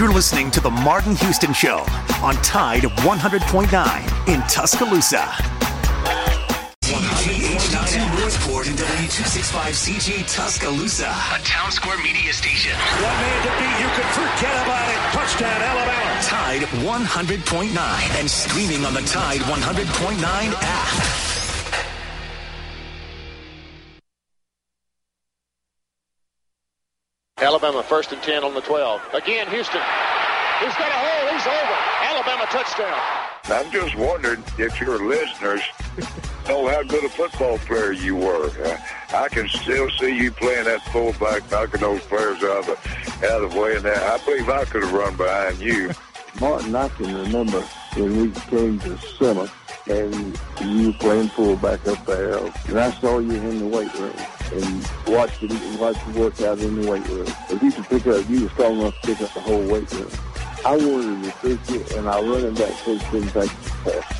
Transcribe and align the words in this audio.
You're 0.00 0.14
listening 0.14 0.50
to 0.52 0.60
The 0.62 0.70
Martin 0.70 1.14
Houston 1.14 1.52
Show 1.52 1.84
on 2.22 2.34
Tide 2.36 2.84
100.9 2.84 4.28
in 4.32 4.40
Tuscaloosa. 4.48 5.18
108.9 6.88 8.18
Northport 8.18 8.66
and 8.68 8.78
W265CG 8.78 10.24
Tuscaloosa, 10.34 11.04
a 11.04 11.38
town 11.44 11.70
square 11.70 11.98
media 11.98 12.32
station. 12.32 12.72
One 12.72 13.12
man 13.12 13.42
to 13.44 13.50
beat, 13.60 13.76
you 13.76 13.90
can 13.92 14.08
forget 14.16 14.56
about 14.64 14.88
it. 14.88 14.96
Touchdown, 15.12 15.60
Alabama. 15.60 16.22
Tide 16.22 16.62
100.9 16.80 18.20
and 18.20 18.30
streaming 18.30 18.86
on 18.86 18.94
the 18.94 19.02
Tide 19.02 19.40
100.9 19.40 20.54
app. 20.62 21.39
Alabama 27.50 27.82
first 27.82 28.12
and 28.12 28.22
10 28.22 28.44
on 28.44 28.54
the 28.54 28.60
12. 28.60 29.02
Again, 29.12 29.48
Houston. 29.48 29.80
He's 30.60 30.74
got 30.76 30.88
a 30.88 31.00
hole. 31.02 31.32
He's 31.32 31.46
over. 31.48 31.76
Alabama 32.00 32.46
touchdown. 32.46 33.00
I'm 33.46 33.72
just 33.72 33.96
wondering 33.96 34.44
if 34.56 34.80
your 34.80 35.04
listeners 35.04 35.60
know 36.46 36.68
how 36.68 36.84
good 36.84 37.02
a 37.02 37.08
football 37.08 37.58
player 37.58 37.90
you 37.90 38.14
were. 38.14 38.50
Uh, 38.64 38.78
I 39.12 39.28
can 39.30 39.48
still 39.48 39.90
see 39.98 40.16
you 40.16 40.30
playing 40.30 40.66
that 40.66 40.80
fullback, 40.92 41.50
knocking 41.50 41.80
those 41.80 42.02
players 42.02 42.40
out 42.44 42.58
of 42.58 42.66
the, 42.66 43.26
out 43.26 43.42
of 43.42 43.52
the 43.52 43.60
way. 43.60 43.74
And 43.74 43.84
that, 43.84 44.00
I 44.00 44.24
believe 44.24 44.48
I 44.48 44.64
could 44.66 44.84
have 44.84 44.92
run 44.92 45.16
behind 45.16 45.58
you. 45.58 45.90
Martin, 46.40 46.76
I 46.76 46.88
can 46.90 47.12
remember 47.12 47.62
when 47.96 48.16
we 48.16 48.30
came 48.42 48.78
to 48.78 48.96
summer 49.18 49.48
and 49.88 50.38
you 50.60 50.86
were 50.86 50.98
playing 51.00 51.28
fullback 51.30 51.84
up 51.88 52.06
there, 52.06 52.38
and 52.68 52.78
I 52.78 52.92
saw 53.00 53.18
you 53.18 53.32
in 53.32 53.58
the 53.58 53.66
weight 53.66 53.92
room 53.98 54.14
and 54.52 54.90
watch 55.06 55.42
it 55.42 55.50
and 55.50 55.80
watched 55.80 56.06
you 56.06 56.20
work 56.20 56.40
out 56.42 56.58
in 56.58 56.80
the 56.80 56.90
weight 56.90 57.06
room. 57.08 57.26
If 57.48 57.62
you 57.62 57.72
could 57.72 57.84
pick 57.84 58.06
up, 58.06 58.28
you 58.28 58.44
were 58.44 58.50
strong 58.50 58.80
enough 58.80 59.00
to 59.00 59.06
pick 59.06 59.20
up 59.20 59.34
the 59.34 59.40
whole 59.40 59.62
weight 59.66 59.90
room. 59.92 60.10
I 60.64 60.76
wanted 60.76 61.24
to 61.24 61.30
fix 61.32 61.70
it, 61.70 61.96
and 61.96 62.08
I 62.08 62.20
run 62.20 62.44
it 62.44 62.54
back 62.56 62.72
coach 62.84 63.00
didn't 63.10 63.30
take 63.30 63.50
the 63.84 64.19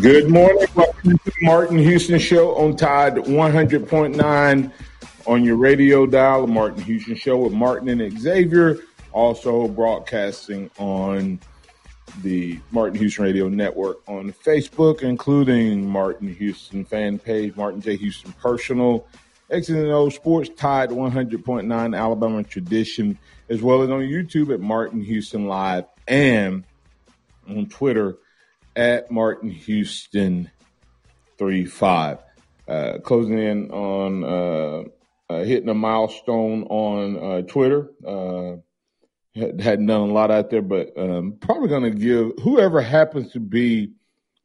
Good 0.00 0.30
morning. 0.30 0.66
Welcome 0.74 1.18
to 1.18 1.32
Martin 1.42 1.78
Houston 1.78 2.18
Show 2.18 2.54
on 2.56 2.74
Tide 2.74 3.14
100.9 3.16 4.72
on 5.26 5.44
your 5.44 5.56
radio 5.56 6.06
dial. 6.06 6.46
The 6.46 6.52
Martin 6.52 6.82
Houston 6.82 7.14
Show 7.14 7.36
with 7.36 7.52
Martin 7.52 7.88
and 7.88 8.18
Xavier. 8.18 8.78
Also 9.12 9.68
broadcasting 9.68 10.70
on 10.78 11.38
the 12.22 12.58
Martin 12.70 12.98
Houston 12.98 13.24
Radio 13.24 13.48
Network 13.48 13.98
on 14.08 14.32
Facebook, 14.32 15.02
including 15.02 15.88
Martin 15.88 16.34
Houston 16.34 16.84
fan 16.84 17.18
page, 17.18 17.54
Martin 17.54 17.80
J. 17.80 17.96
Houston 17.96 18.32
Personal, 18.32 19.06
X 19.50 19.68
and 19.68 19.86
O 19.86 20.08
Sports 20.08 20.50
Tide 20.56 20.90
100.9 20.90 21.98
Alabama 21.98 22.42
Tradition, 22.42 23.18
as 23.48 23.62
well 23.62 23.82
as 23.82 23.90
on 23.90 24.00
YouTube 24.00 24.52
at 24.52 24.60
Martin 24.60 25.02
Houston 25.02 25.46
Live 25.46 25.84
and 26.08 26.64
on 27.48 27.66
Twitter 27.66 28.16
at 28.76 29.10
Martin 29.10 29.50
Houston 29.50 30.50
35. 31.38 32.18
Uh, 32.66 32.98
closing 33.02 33.38
in 33.38 33.70
on 33.70 34.24
uh, 34.24 35.32
uh, 35.32 35.44
hitting 35.44 35.68
a 35.68 35.74
milestone 35.74 36.64
on 36.64 37.16
uh, 37.18 37.42
Twitter. 37.42 37.90
Uh, 38.06 38.56
hadn't 39.34 39.86
done 39.86 40.08
a 40.08 40.12
lot 40.12 40.30
out 40.30 40.48
there, 40.50 40.62
but 40.62 40.96
um, 40.96 41.36
probably 41.40 41.68
going 41.68 41.82
to 41.82 41.90
give 41.90 42.32
whoever 42.42 42.80
happens 42.80 43.32
to 43.32 43.40
be 43.40 43.90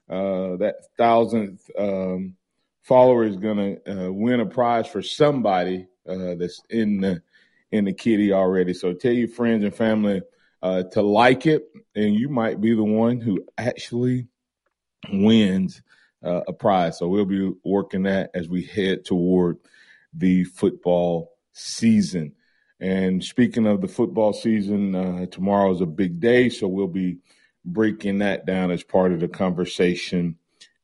uh, 0.10 0.56
that 0.58 0.78
thousandth 0.98 1.70
um, 1.78 2.36
follower 2.82 3.24
is 3.24 3.38
going 3.38 3.80
to 3.86 4.12
win 4.12 4.40
a 4.40 4.46
prize 4.46 4.88
for 4.88 5.02
somebody 5.02 5.88
that's 6.06 6.62
in 6.72 7.02
the 7.02 7.22
in 7.72 7.86
the 7.86 7.94
kitty 7.94 8.34
already. 8.34 8.74
So 8.74 8.94
tell 8.94 9.12
your 9.12 9.28
friends 9.28 9.64
and 9.64 9.76
family 9.76 10.24
uh, 10.62 10.84
to 10.84 11.02
like 11.02 11.46
it, 11.46 11.66
and 11.96 12.16
you 12.16 12.30
might 12.30 12.60
be 12.60 12.74
the 12.74 12.84
one 12.84 13.20
who 13.20 13.44
actually 13.58 14.28
wins 15.12 15.82
uh, 16.24 16.42
a 16.48 16.54
prize. 16.54 17.00
So 17.00 17.08
we'll 17.08 17.26
be 17.26 17.52
working 17.64 18.04
that 18.04 18.32
as 18.34 18.50
we 18.50 18.64
head 18.64 19.06
toward 19.06 19.58
the 20.14 20.44
football 20.44 21.32
season. 21.54 22.34
And 22.80 23.24
speaking 23.24 23.68
of 23.68 23.82
the 23.82 23.88
football 23.88 24.34
season, 24.34 24.96
uh, 24.96 25.26
tomorrow 25.28 25.72
is 25.72 25.82
a 25.82 25.86
big 25.86 26.20
day, 26.20 26.50
so 26.50 26.68
we'll 26.68 26.88
be 26.88 27.18
breaking 27.66 28.20
that 28.20 28.46
down 28.46 28.72
as 28.72 28.84
part 28.84 29.12
of 29.12 29.20
the 29.20 29.28
conversation 29.28 30.38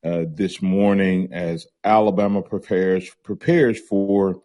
uh, 0.03 0.25
this 0.27 0.61
morning 0.61 1.29
as 1.31 1.67
Alabama 1.83 2.41
prepares 2.41 3.09
prepares 3.23 3.79
for 3.79 4.41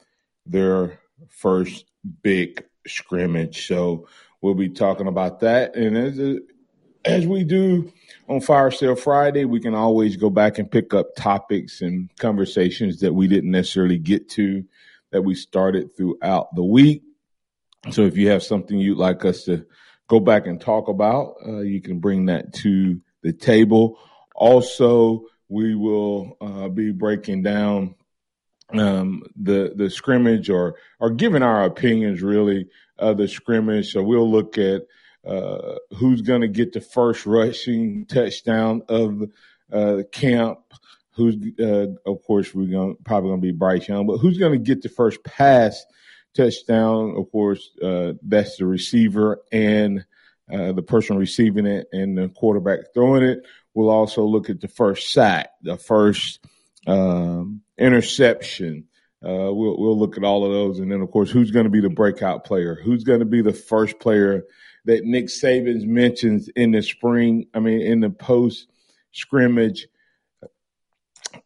their 0.46 1.00
first 1.28 1.84
big 2.22 2.64
scrimmage. 2.86 3.66
So 3.66 4.08
we'll 4.40 4.54
be 4.54 4.68
talking 4.68 5.06
about 5.06 5.40
that, 5.40 5.76
and 5.76 5.96
as 5.96 6.40
as 7.04 7.26
we 7.26 7.44
do 7.44 7.92
on 8.28 8.40
Fire 8.40 8.70
Sale 8.70 8.96
Friday, 8.96 9.44
we 9.44 9.60
can 9.60 9.74
always 9.74 10.16
go 10.16 10.30
back 10.30 10.58
and 10.58 10.70
pick 10.70 10.92
up 10.92 11.14
topics 11.16 11.80
and 11.80 12.10
conversations 12.18 13.00
that 13.00 13.14
we 13.14 13.26
didn't 13.26 13.50
necessarily 13.50 13.98
get 13.98 14.28
to 14.30 14.64
that 15.10 15.22
we 15.22 15.34
started 15.34 15.96
throughout 15.96 16.54
the 16.54 16.62
week. 16.62 17.02
So 17.90 18.02
if 18.02 18.16
you 18.16 18.28
have 18.28 18.42
something 18.42 18.78
you'd 18.78 18.98
like 18.98 19.24
us 19.24 19.44
to 19.44 19.66
go 20.08 20.20
back 20.20 20.46
and 20.46 20.60
talk 20.60 20.88
about, 20.88 21.36
uh, 21.46 21.60
you 21.60 21.80
can 21.80 21.98
bring 21.98 22.26
that 22.26 22.52
to 22.54 23.00
the 23.22 23.32
table. 23.32 23.98
Also, 24.34 25.24
we 25.48 25.74
will 25.74 26.36
uh, 26.40 26.68
be 26.68 26.92
breaking 26.92 27.42
down 27.42 27.94
um, 28.74 29.22
the 29.36 29.72
the 29.74 29.90
scrimmage 29.90 30.50
or 30.50 30.76
or 30.98 31.10
giving 31.10 31.42
our 31.42 31.64
opinions 31.64 32.22
really 32.22 32.68
of 32.98 33.16
the 33.16 33.28
scrimmage. 33.28 33.92
So 33.92 34.02
we'll 34.02 34.30
look 34.30 34.58
at 34.58 34.82
uh, 35.26 35.76
who's 35.96 36.22
going 36.22 36.42
to 36.42 36.48
get 36.48 36.72
the 36.72 36.80
first 36.80 37.26
rushing 37.26 38.06
touchdown 38.06 38.82
of 38.88 39.22
uh, 39.72 40.02
camp. 40.12 40.60
Who's, 41.12 41.36
uh, 41.58 41.88
of 42.06 42.22
course, 42.22 42.54
we're 42.54 42.70
going 42.70 42.96
probably 43.04 43.30
going 43.30 43.40
to 43.40 43.46
be 43.46 43.52
Bryce 43.52 43.88
Young, 43.88 44.06
but 44.06 44.18
who's 44.18 44.38
going 44.38 44.52
to 44.52 44.58
get 44.58 44.82
the 44.82 44.88
first 44.88 45.22
pass 45.24 45.84
touchdown? 46.34 47.14
Of 47.16 47.30
course, 47.30 47.70
uh, 47.82 48.14
that's 48.22 48.56
the 48.56 48.66
receiver 48.66 49.42
and 49.52 50.06
uh, 50.50 50.72
the 50.72 50.82
person 50.82 51.16
receiving 51.18 51.66
it 51.66 51.88
and 51.92 52.16
the 52.16 52.28
quarterback 52.28 52.94
throwing 52.94 53.22
it. 53.22 53.44
We'll 53.74 53.90
also 53.90 54.24
look 54.24 54.48
at 54.48 54.60
the 54.60 54.68
first 54.68 55.12
sack, 55.12 55.50
the 55.62 55.76
first 55.76 56.44
um, 56.86 57.62
interception. 57.78 58.84
Uh, 59.22 59.52
we'll 59.52 59.78
we'll 59.78 59.98
look 59.98 60.16
at 60.16 60.24
all 60.24 60.46
of 60.46 60.52
those, 60.52 60.78
and 60.78 60.90
then 60.90 61.00
of 61.02 61.10
course, 61.10 61.30
who's 61.30 61.50
going 61.50 61.64
to 61.64 61.70
be 61.70 61.80
the 61.80 61.90
breakout 61.90 62.44
player? 62.44 62.78
Who's 62.82 63.04
going 63.04 63.20
to 63.20 63.26
be 63.26 63.42
the 63.42 63.52
first 63.52 63.98
player 63.98 64.44
that 64.86 65.04
Nick 65.04 65.26
Saban 65.26 65.84
mentions 65.84 66.48
in 66.48 66.70
the 66.70 66.82
spring, 66.82 67.46
I 67.54 67.60
mean, 67.60 67.80
in 67.80 68.00
the 68.00 68.10
post 68.10 68.66
scrimmage 69.12 69.88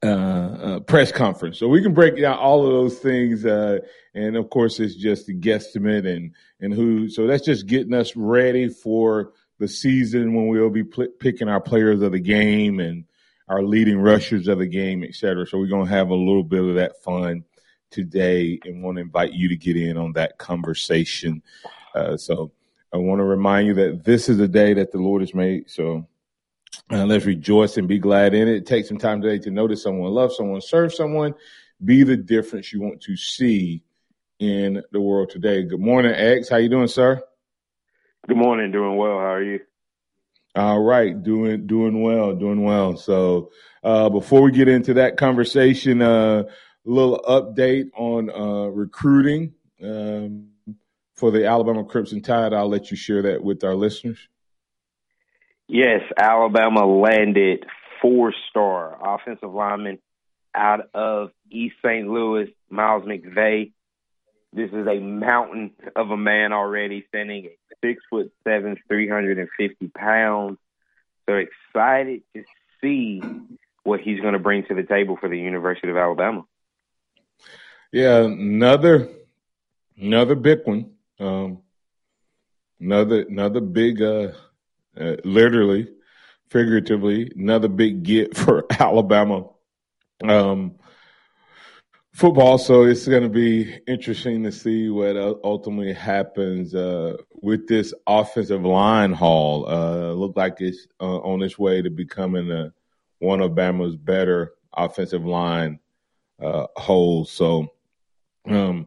uh, 0.03 0.07
uh, 0.07 0.81
press 0.81 1.13
conference. 1.13 1.59
So 1.59 1.69
we 1.69 1.83
can 1.83 1.95
break 1.95 2.19
down 2.19 2.39
all 2.39 2.67
of 2.67 2.73
those 2.73 2.99
things. 2.99 3.45
Uh, 3.45 3.81
and 4.15 4.37
of 4.37 4.51
course, 4.51 4.81
it's 4.81 4.95
just 4.95 5.29
a 5.29 5.33
guesstimate 5.33 6.07
and, 6.07 6.33
and 6.61 6.73
who. 6.73 7.09
So 7.09 7.27
that's 7.27 7.45
just 7.45 7.67
getting 7.67 7.95
us 7.95 8.15
ready 8.17 8.69
for 8.69 9.33
the 9.59 9.69
season 9.69 10.35
when 10.35 10.49
we'll 10.49 10.71
be 10.71 10.85
pl- 10.85 11.09
picking 11.19 11.49
our 11.49 11.61
players 11.61 12.03
of 12.03 12.13
the 12.13 12.21
game 12.21 12.81
and 12.81 13.05
our 13.49 13.63
leading 13.63 13.99
rushers 13.99 14.49
of 14.49 14.59
the 14.59 14.67
game, 14.67 15.05
et 15.05 15.15
cetera. 15.15 15.47
So 15.47 15.59
we're 15.59 15.67
going 15.67 15.87
to 15.87 15.93
have 15.93 16.09
a 16.09 16.15
little 16.15 16.43
bit 16.43 16.65
of 16.65 16.75
that 16.77 17.03
fun 17.03 17.45
today 17.91 18.59
and 18.65 18.83
want 18.83 18.97
to 18.97 19.03
invite 19.03 19.33
you 19.33 19.49
to 19.49 19.57
get 19.57 19.77
in 19.77 19.97
on 19.97 20.13
that 20.15 20.39
conversation. 20.39 21.43
Uh, 21.95 22.17
so 22.17 22.53
I 22.93 22.97
want 22.97 23.21
to 23.21 23.25
remind 23.25 23.67
you 23.67 23.75
that 23.75 24.05
this 24.05 24.29
is 24.29 24.41
a 24.41 24.49
day 24.49 24.75
that 24.75 24.93
the 24.93 24.99
Lord 24.99 25.21
has 25.21 25.35
made. 25.35 25.69
So 25.69 26.07
uh, 26.91 27.05
let's 27.05 27.27
rejoice 27.27 27.77
and 27.77 27.87
be 27.87 27.99
glad 27.99 28.35
in 28.35 28.49
it. 28.49 28.67
Take 28.67 28.87
some 28.87 28.99
time 28.99 29.21
today 29.21 29.39
to 29.45 29.51
notice 29.51 29.83
someone, 29.83 30.11
love 30.11 30.33
someone, 30.33 30.61
serve 30.61 30.95
someone, 30.95 31.35
be 31.85 32.03
the 32.03 32.17
difference 32.17 32.73
you 32.73 32.81
want 32.81 33.03
to 33.03 33.17
see 33.17 33.85
in 34.39 34.83
the 34.91 35.01
world 35.01 35.31
today. 35.31 35.63
Good 35.63 35.81
morning, 35.81 36.13
X. 36.15 36.49
How 36.49 36.57
you 36.57 36.69
doing, 36.69 36.89
sir? 36.89 37.23
Good 38.27 38.37
morning. 38.37 38.73
Doing 38.73 38.97
well. 38.97 39.19
How 39.19 39.35
are 39.35 39.43
you? 39.43 39.61
All 40.57 40.81
right, 40.81 41.21
doing 41.21 41.67
doing 41.67 42.03
well, 42.03 42.35
doing 42.35 42.63
well. 42.63 42.97
So 42.97 43.51
uh, 43.83 44.09
before 44.09 44.43
we 44.43 44.53
get 44.53 44.69
into 44.69 44.95
that 44.95 45.17
conversation, 45.17 46.01
uh, 46.01 46.45
a 46.45 46.91
little 46.91 47.21
update 47.27 47.91
on 47.97 48.31
uh, 48.31 48.69
recruiting. 48.69 49.55
Um, 49.83 50.49
for 51.15 51.31
the 51.31 51.47
Alabama 51.47 51.85
Crimson 51.85 52.23
Tide. 52.23 52.53
I'll 52.53 52.69
let 52.69 52.91
you 52.91 52.97
share 52.97 53.23
that 53.23 53.43
with 53.43 53.65
our 53.65 53.75
listeners. 53.75 54.19
Yes, 55.69 56.01
Alabama 56.19 56.85
landed 56.87 57.65
four-star 58.03 58.99
offensive 59.15 59.53
lineman 59.53 59.99
out 60.55 60.91
of 60.93 61.31
East 61.51 61.77
St. 61.85 62.07
Louis, 62.07 62.49
Miles 62.69 63.05
McVay. 63.05 63.73
This 64.53 64.71
is 64.71 64.87
a 64.87 65.01
mountain 65.01 65.73
of 65.97 66.11
a 66.11 66.17
man 66.17 66.53
already, 66.53 67.05
standing 67.09 67.47
at 67.47 67.53
six 67.85 68.03
foot 68.09 68.33
seven, 68.45 68.77
three 68.89 69.09
hundred 69.09 69.39
and 69.39 69.49
fifty 69.57 69.89
pounds. 69.89 70.59
So 71.29 71.35
excited 71.35 72.23
to 72.35 72.45
see 72.81 73.23
what 73.83 74.01
he's 74.01 74.21
going 74.21 74.33
to 74.33 74.39
bring 74.39 74.65
to 74.67 74.75
the 74.75 74.83
table 74.83 75.17
for 75.21 75.29
the 75.29 75.39
University 75.39 75.91
of 75.91 75.97
Alabama. 75.97 76.45
Yeah, 77.93 78.25
another 78.25 79.09
another 79.99 80.35
big 80.35 80.61
one. 80.65 80.91
Um, 81.21 81.59
another 82.81 83.23
another 83.23 83.61
big, 83.61 84.03
uh, 84.03 84.33
uh, 84.99 85.17
literally, 85.25 85.89
figuratively, 86.51 87.33
another 87.37 87.69
big 87.69 88.03
get 88.03 88.37
for 88.37 88.67
Alabama 88.71 89.49
um, 90.23 90.77
football. 92.15 92.59
So 92.59 92.85
it's 92.85 93.07
going 93.07 93.25
to 93.25 93.29
be 93.29 93.77
interesting 93.87 94.45
to 94.45 94.53
see 94.53 94.89
what 94.89 95.17
ultimately 95.45 95.93
happens 95.93 96.75
uh, 96.75 97.17
with 97.43 97.67
this 97.67 97.93
offensive 98.07 98.65
line 98.65 99.13
haul. 99.13 99.69
Uh, 99.69 100.13
look 100.13 100.37
like 100.37 100.61
it's 100.61 100.87
uh, 101.01 101.19
on 101.19 101.43
its 101.43 101.59
way 101.59 101.83
to 101.83 101.91
becoming 101.91 102.51
a, 102.51 102.73
one 103.19 103.41
of 103.41 103.53
Bama's 103.53 103.97
better 103.97 104.55
offensive 104.73 105.25
line 105.25 105.81
uh, 106.41 106.67
holes. 106.77 107.31
So 107.33 107.73
um, 108.47 108.87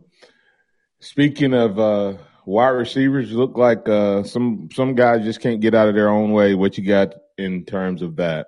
speaking 1.00 1.54
of 1.54 1.78
uh, 1.78 2.14
wide 2.46 2.70
receivers, 2.70 3.32
look 3.32 3.58
like 3.58 3.90
uh, 3.90 4.24
some 4.24 4.70
some 4.74 4.96
guys 4.96 5.24
just 5.26 5.42
can't 5.42 5.60
get 5.60 5.76
out 5.76 5.90
of 5.90 5.96
their 5.96 6.10
own 6.10 6.32
way. 6.32 6.56
What 6.56 6.78
you 6.78 6.86
got 6.86 7.14
in 7.38 7.66
terms 7.66 8.02
of 8.02 8.16
that? 8.18 8.48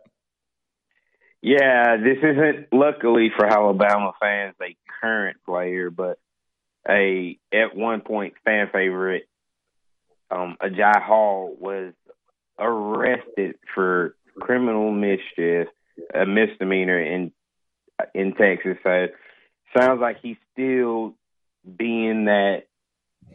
Yeah, 1.42 1.98
this 1.98 2.18
isn't 2.18 2.68
luckily 2.74 3.32
for 3.36 3.46
Alabama 3.46 4.12
fans 4.20 4.56
a 4.62 4.76
current 5.02 5.38
player, 5.46 5.90
but 5.90 6.20
a 6.88 7.38
at 7.54 7.76
one 7.76 8.02
point 8.02 8.34
fan 8.44 8.70
favorite. 8.74 9.28
Um, 10.32 10.58
Agiye 10.62 11.02
Hall 11.02 11.56
was 11.58 11.94
arrested 12.60 13.56
for 13.74 14.16
criminal 14.40 14.92
mischief, 14.92 15.68
a 16.14 16.26
misdemeanor 16.26 17.00
in 17.00 17.32
in 18.14 18.34
Texas. 18.34 18.78
So 18.84 19.08
sounds 19.78 20.02
like 20.02 20.18
he's 20.22 20.38
still 20.54 21.16
being 21.78 22.26
that 22.26 22.64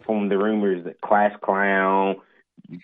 from 0.04 0.28
the 0.28 0.36
rumors 0.36 0.84
that 0.84 1.00
class 1.00 1.32
clown, 1.42 2.16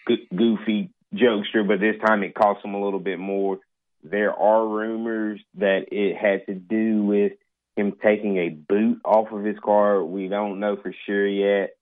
goofy 0.06 0.90
jokester, 1.14 1.66
but 1.66 1.80
this 1.80 1.96
time 2.04 2.22
it 2.22 2.34
cost 2.34 2.64
him 2.64 2.74
a 2.74 2.82
little 2.82 3.00
bit 3.00 3.18
more. 3.18 3.58
There 4.02 4.32
are 4.32 4.66
rumors 4.66 5.40
that 5.54 5.92
it 5.92 6.16
had 6.16 6.46
to 6.46 6.54
do 6.54 7.04
with 7.04 7.32
him 7.76 7.92
taking 8.02 8.38
a 8.38 8.48
boot 8.48 9.00
off 9.04 9.32
of 9.32 9.44
his 9.44 9.58
car. 9.58 10.02
We 10.02 10.28
don't 10.28 10.60
know 10.60 10.76
for 10.76 10.94
sure 11.06 11.26
yet. 11.26 11.76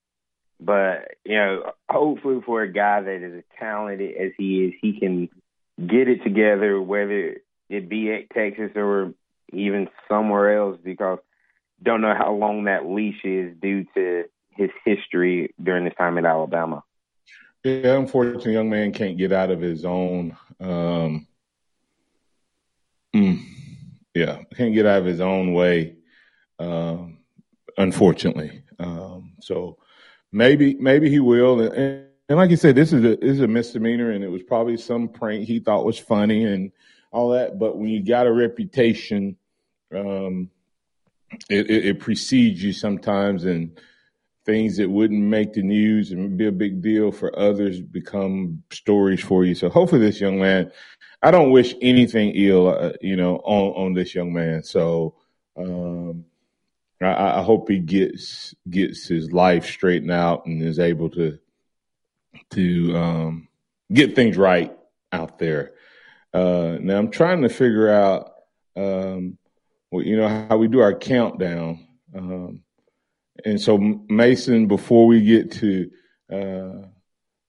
But, 0.61 1.13
you 1.25 1.37
know, 1.37 1.73
hopefully 1.89 2.41
for 2.45 2.63
a 2.63 2.73
guy 2.73 3.01
that 3.01 3.23
is 3.23 3.35
as 3.39 3.45
talented 3.59 4.17
as 4.17 4.33
he 4.37 4.65
is, 4.65 4.75
he 4.83 4.99
can 4.99 5.29
get 5.79 6.09
it 6.09 6.25
together, 6.25 6.83
whether 6.83 7.37
it 7.69 7.89
be 7.89 8.13
at 8.13 8.31
Texas 8.31 8.73
or 8.75 9.15
even 9.53 9.89
somewhere 10.09 10.59
else, 10.59 10.79
because 10.83 11.21
don't 11.81 12.01
know 12.01 12.15
how 12.15 12.35
long 12.35 12.65
that 12.65 12.87
leash 12.87 13.25
is 13.25 13.55
due 13.63 13.87
to 13.95 14.25
his 14.51 14.71
history 14.85 15.55
during 15.63 15.85
his 15.85 15.95
time 15.95 16.19
at 16.19 16.25
Alabama. 16.25 16.83
Yeah, 17.63 17.97
unfortunately, 17.97 18.53
young 18.53 18.69
man 18.69 18.93
can't 18.93 19.17
get 19.17 19.31
out 19.31 19.53
of 19.53 19.61
his 19.61 19.85
own. 19.85 20.37
Um, 20.59 21.28
mm, 23.15 23.43
yeah, 24.15 24.43
can't 24.57 24.75
get 24.75 24.87
out 24.87 25.01
of 25.01 25.05
his 25.05 25.21
own 25.21 25.53
way. 25.53 25.97
Um, 26.59 27.19
unfortunately, 27.77 28.63
um, 28.79 29.35
so 29.41 29.79
maybe 30.33 30.75
maybe 30.75 31.09
he 31.11 31.21
will. 31.21 31.61
And, 31.61 32.05
and, 32.29 32.39
like 32.39 32.51
you 32.51 32.57
said, 32.57 32.75
this 32.75 32.93
is 32.93 33.05
a 33.05 33.17
this 33.17 33.37
is 33.37 33.41
a 33.41 33.49
misdemeanor, 33.49 34.11
and 34.11 34.25
it 34.25 34.29
was 34.29 34.43
probably 34.43 34.77
some 34.77 35.09
prank 35.09 35.47
he 35.47 35.61
thought 35.61 35.85
was 35.85 35.99
funny 35.99 36.45
and 36.45 36.73
all 37.11 37.31
that. 37.31 37.59
But 37.59 37.79
when 37.79 37.89
you 37.89 38.05
got 38.05 38.27
a 38.27 38.33
reputation, 38.33 39.37
um, 39.95 40.51
it, 41.49 41.71
it, 41.71 41.87
it 41.87 42.01
precedes 42.01 42.63
you 42.63 42.73
sometimes, 42.73 43.45
and 43.45 43.79
things 44.45 44.79
that 44.79 44.89
wouldn't 44.89 45.23
make 45.23 45.53
the 45.53 45.63
news 45.63 46.11
and 46.11 46.39
be 46.39 46.47
a 46.47 46.53
big 46.53 46.81
deal 46.81 47.13
for 47.13 47.39
others 47.39 47.83
become 47.83 48.63
stories 48.73 49.21
for 49.21 49.45
you. 49.45 49.55
So 49.55 49.69
hopefully, 49.69 50.01
this 50.01 50.21
young 50.21 50.41
man, 50.41 50.73
I 51.23 51.31
don't 51.31 51.51
wish 51.51 51.75
anything 51.83 52.33
ill, 52.35 52.69
uh, 52.69 52.93
you 53.01 53.17
know, 53.17 53.37
on 53.37 53.87
on 53.87 53.93
this 53.95 54.15
young 54.15 54.33
man. 54.33 54.63
So. 54.63 55.15
Um, 55.57 56.25
I, 57.01 57.41
I, 57.41 57.43
hope 57.43 57.69
he 57.69 57.79
gets 57.79 58.55
gets 58.69 59.07
his 59.07 59.33
life 59.33 59.67
straightened 59.67 60.11
out 60.11 60.47
and 60.47 60.63
is 60.63 60.79
able 60.79 61.11
to 61.11 61.39
to 62.51 62.97
um, 62.97 63.49
get 63.93 64.15
things 64.15 64.37
right 64.37 64.77
out 65.13 65.39
there. 65.39 65.73
Uh, 66.33 66.79
now 66.81 66.99
I'm 66.99 67.11
trying 67.11 67.43
to 67.43 67.49
figure 67.49 67.89
out, 67.89 68.33
um, 68.77 69.39
well, 69.91 70.05
you 70.05 70.17
know, 70.17 70.47
how 70.49 70.57
we 70.57 70.69
do 70.69 70.81
our 70.81 70.95
countdown. 70.95 71.87
Um, 72.15 72.63
and 73.45 73.61
so, 73.61 73.79
Mason, 73.79 74.67
before 74.67 75.07
we 75.07 75.23
get 75.23 75.53
to 75.53 75.91
uh, 76.33 76.89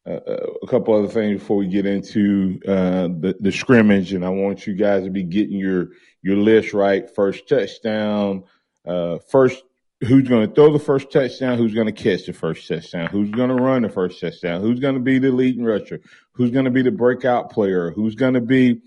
a 0.06 0.68
couple 0.68 0.96
other 0.96 1.08
things 1.08 1.40
before 1.40 1.58
we 1.58 1.68
get 1.68 1.86
into 1.86 2.60
uh, 2.68 3.08
the, 3.08 3.36
the 3.40 3.52
scrimmage, 3.52 4.14
and 4.14 4.26
I 4.26 4.30
want 4.30 4.66
you 4.66 4.74
guys 4.74 5.04
to 5.04 5.10
be 5.10 5.24
getting 5.24 5.58
your 5.58 5.90
your 6.22 6.38
list 6.38 6.74
right. 6.74 7.10
First 7.14 7.48
touchdown, 7.48 8.44
uh, 8.86 9.20
first 9.30 9.64
who's 10.02 10.28
going 10.28 10.48
to 10.48 10.56
throw 10.56 10.72
the 10.72 10.80
first 10.80 11.12
touchdown, 11.12 11.58
who's 11.58 11.74
going 11.74 11.94
to 11.94 12.04
catch 12.04 12.26
the 12.26 12.34
first 12.34 12.68
touchdown, 12.68 13.08
who's 13.08 13.30
going 13.32 13.50
to 13.50 13.56
run 13.56 13.82
the 13.82 13.90
first 13.90 14.20
touchdown, 14.22 14.62
who's 14.62 14.80
going 14.80 14.96
to 14.96 15.02
be 15.02 15.20
the 15.20 15.32
leading 15.32 15.64
rusher, 15.64 16.00
who's 16.32 16.52
going 16.52 16.66
to 16.66 16.72
be 16.72 16.82
the 16.82 16.92
breakout 16.92 17.52
player, 17.52 17.92
who's 17.92 18.16
going 18.16 18.36
to 18.36 18.42
be 18.42 18.82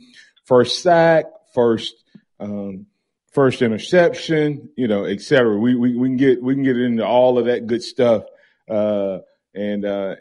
first 0.44 0.82
sack, 0.82 1.26
first 1.54 1.94
um, 2.40 2.86
first 3.30 3.62
interception, 3.62 4.70
you 4.76 4.88
know, 4.88 5.04
et 5.04 5.20
cetera. 5.20 5.56
We, 5.56 5.74
we 5.74 5.96
we 5.96 6.08
can 6.08 6.16
get 6.16 6.42
we 6.42 6.54
can 6.54 6.64
get 6.64 6.78
into 6.78 7.06
all 7.06 7.38
of 7.38 7.44
that 7.46 7.66
good 7.66 7.82
stuff. 7.82 8.24
Uh, 8.68 9.18
and, 9.54 9.84
uh, 9.84 10.16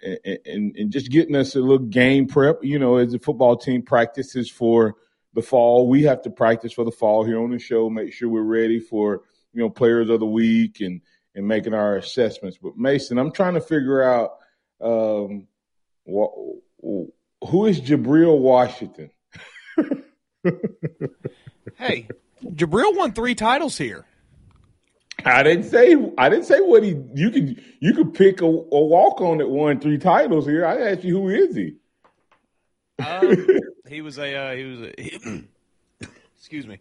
and 0.45 0.75
and 0.75 0.92
just 0.92 1.10
getting 1.10 1.36
us 1.36 1.56
a 1.56 1.60
little 1.60 1.79
game 1.79 2.27
prep, 2.27 2.63
you 2.63 2.79
know, 2.79 2.98
as 2.98 3.13
a 3.13 3.20
football 3.20 3.56
team 3.56 3.82
practices 3.82 4.50
for 4.50 4.96
the 5.34 5.41
fall. 5.41 5.88
We 5.88 6.03
have 6.03 6.22
to 6.24 6.29
practice 6.29 6.74
for 6.74 6.84
the 6.84 6.91
fall 6.91 7.24
here 7.24 7.41
on 7.41 7.51
the 7.51 7.60
show, 7.60 7.89
make 7.89 8.13
sure 8.13 8.27
we're 8.29 8.41
ready 8.41 8.79
for 8.79 9.24
you 9.53 9.62
know, 9.62 9.70
players 9.70 10.10
of 10.10 10.20
the 10.20 10.25
week 10.25 10.82
and 10.82 11.01
and 11.34 11.48
making 11.48 11.74
our 11.74 11.96
assessments. 11.98 12.58
But 12.62 12.77
Mason, 12.77 13.17
I'm 13.17 13.32
trying 13.32 13.53
to 13.53 13.62
figure 13.62 14.03
out 14.03 14.32
um, 14.82 15.48
what, 16.03 16.32
who 16.82 17.65
is 17.65 17.79
Jabriel 17.79 18.38
Washington. 18.38 19.12
hey, 21.77 22.08
Jabriel 22.44 22.98
won 22.98 23.13
three 23.13 23.36
titles 23.36 23.77
here. 23.77 24.06
I 25.25 25.44
didn't 25.44 25.63
say 25.63 25.96
I 26.18 26.30
didn't 26.30 26.46
say 26.46 26.60
what 26.60 26.84
he. 26.84 27.01
You 27.13 27.32
could 27.32 27.63
you 27.80 27.94
could 27.94 28.13
pick 28.13 28.42
a, 28.42 28.46
a 28.46 28.50
walk 28.50 29.22
on 29.22 29.38
that 29.40 29.50
won 29.50 29.80
three 29.80 29.98
titles 29.98 30.46
here. 30.46 30.66
I 30.66 30.92
asked 30.92 31.04
you 31.04 31.18
who 31.18 31.30
is 31.30 31.56
he? 31.56 31.75
Um, 33.06 33.48
he 33.88 34.01
was 34.01 34.18
a 34.18 34.36
uh, 34.36 34.56
he 34.56 34.63
was 34.63 34.82
a 34.82 34.94
he, 34.98 35.48
excuse 36.38 36.68
me 36.68 36.80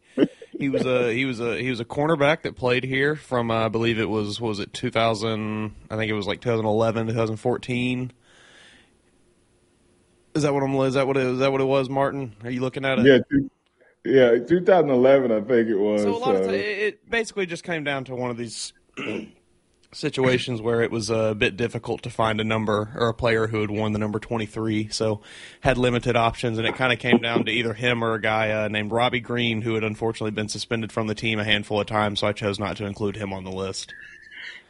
he 0.60 0.68
was 0.68 0.84
a 0.84 1.12
he 1.12 1.24
was 1.24 1.40
a 1.40 1.60
he 1.60 1.70
was 1.70 1.80
a 1.80 1.84
cornerback 1.84 2.42
that 2.42 2.56
played 2.56 2.84
here 2.84 3.16
from 3.16 3.50
uh, 3.50 3.66
I 3.66 3.68
believe 3.68 3.98
it 3.98 4.08
was 4.08 4.40
was 4.40 4.60
it 4.60 4.72
2000 4.72 5.74
I 5.90 5.96
think 5.96 6.10
it 6.10 6.14
was 6.14 6.26
like 6.26 6.40
2011 6.40 7.06
2014 7.08 8.12
is 10.34 10.42
that 10.42 10.54
what 10.54 10.62
I'm 10.62 10.74
is 10.76 10.94
that 10.94 11.06
what 11.06 11.16
it, 11.16 11.26
is 11.26 11.38
that 11.38 11.50
what 11.50 11.60
it 11.60 11.64
was 11.64 11.88
Martin 11.88 12.34
are 12.44 12.50
you 12.50 12.60
looking 12.60 12.84
at 12.84 12.98
it 12.98 13.06
yeah 13.06 13.38
yeah 14.04 14.38
2011 14.38 15.30
I 15.30 15.40
think 15.40 15.68
it 15.68 15.76
was 15.76 16.02
so 16.02 16.16
a 16.16 16.18
lot 16.18 16.36
uh, 16.36 16.40
of 16.40 16.50
t- 16.50 16.56
it 16.56 17.08
basically 17.08 17.46
just 17.46 17.64
came 17.64 17.84
down 17.84 18.04
to 18.04 18.14
one 18.14 18.30
of 18.30 18.36
these 18.36 18.72
situations 19.92 20.62
where 20.62 20.82
it 20.82 20.90
was 20.90 21.10
a 21.10 21.34
bit 21.34 21.56
difficult 21.56 22.02
to 22.02 22.10
find 22.10 22.40
a 22.40 22.44
number 22.44 22.92
or 22.96 23.08
a 23.08 23.14
player 23.14 23.46
who 23.48 23.60
had 23.60 23.70
worn 23.70 23.92
the 23.92 23.98
number 23.98 24.18
23, 24.18 24.88
so 24.88 25.20
had 25.60 25.76
limited 25.78 26.16
options, 26.16 26.58
and 26.58 26.66
it 26.66 26.74
kind 26.76 26.92
of 26.92 26.98
came 26.98 27.18
down 27.18 27.44
to 27.44 27.50
either 27.50 27.74
him 27.74 28.04
or 28.04 28.14
a 28.14 28.20
guy 28.20 28.50
uh, 28.50 28.68
named 28.68 28.92
Robbie 28.92 29.20
Green, 29.20 29.62
who 29.62 29.74
had 29.74 29.84
unfortunately 29.84 30.30
been 30.30 30.48
suspended 30.48 30.92
from 30.92 31.06
the 31.06 31.14
team 31.14 31.38
a 31.38 31.44
handful 31.44 31.80
of 31.80 31.86
times, 31.86 32.20
so 32.20 32.28
I 32.28 32.32
chose 32.32 32.58
not 32.58 32.76
to 32.76 32.86
include 32.86 33.16
him 33.16 33.32
on 33.32 33.44
the 33.44 33.50
list. 33.50 33.92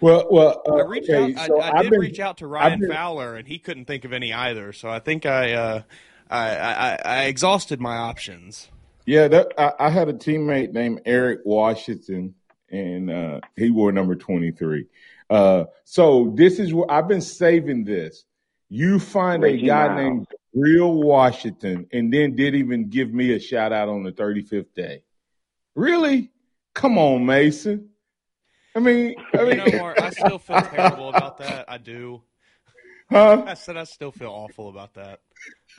Well, 0.00 0.26
well, 0.30 0.62
uh, 0.66 0.76
I 0.76 0.82
reached 0.82 1.10
okay, 1.10 1.34
out. 1.34 1.46
So 1.46 1.60
I, 1.60 1.78
I 1.78 1.82
did 1.82 1.90
been, 1.90 2.00
reach 2.00 2.20
out 2.20 2.38
to 2.38 2.46
Ryan 2.46 2.80
been, 2.80 2.90
Fowler, 2.90 3.36
and 3.36 3.46
he 3.46 3.58
couldn't 3.58 3.84
think 3.84 4.04
of 4.06 4.14
any 4.14 4.32
either. 4.32 4.72
So 4.72 4.88
I 4.88 4.98
think 4.98 5.26
I, 5.26 5.52
uh, 5.52 5.82
I, 6.30 6.56
I, 6.56 6.98
I, 7.04 7.24
exhausted 7.24 7.80
my 7.80 7.96
options. 7.96 8.68
Yeah, 9.06 9.28
that, 9.28 9.52
I, 9.58 9.86
I, 9.86 9.90
had 9.90 10.08
a 10.08 10.12
teammate 10.12 10.72
named 10.72 11.02
Eric 11.04 11.40
Washington, 11.44 12.34
and 12.70 13.10
uh, 13.10 13.40
he 13.56 13.70
wore 13.70 13.92
number 13.92 14.14
twenty 14.14 14.50
three. 14.50 14.86
Uh, 15.28 15.64
so 15.84 16.32
this 16.34 16.58
is 16.58 16.74
where 16.74 16.90
I've 16.90 17.08
been 17.08 17.20
saving 17.20 17.84
this. 17.84 18.24
You 18.68 18.98
find 18.98 19.42
Reggie 19.42 19.64
a 19.64 19.66
guy 19.66 19.88
Miles. 19.88 19.98
named 20.00 20.26
Real 20.54 20.94
Washington, 20.94 21.86
and 21.92 22.12
then 22.12 22.36
did 22.36 22.54
even 22.54 22.88
give 22.88 23.12
me 23.12 23.32
a 23.34 23.40
shout 23.40 23.72
out 23.72 23.88
on 23.88 24.02
the 24.02 24.12
35th 24.12 24.74
day. 24.74 25.02
Really? 25.74 26.30
Come 26.74 26.98
on, 26.98 27.24
Mason. 27.24 27.90
I 28.74 28.80
mean, 28.80 29.14
I 29.34 29.42
You 29.42 29.54
know, 29.56 29.78
Mark, 29.78 30.00
I 30.00 30.10
still 30.10 30.38
feel 30.38 30.60
terrible 30.62 31.08
about 31.08 31.38
that. 31.38 31.64
I 31.68 31.78
do. 31.78 32.22
huh? 33.10 33.44
I 33.46 33.54
said 33.54 33.76
I 33.76 33.84
still 33.84 34.12
feel 34.12 34.30
awful 34.30 34.68
about 34.68 34.94
that. 34.94 35.20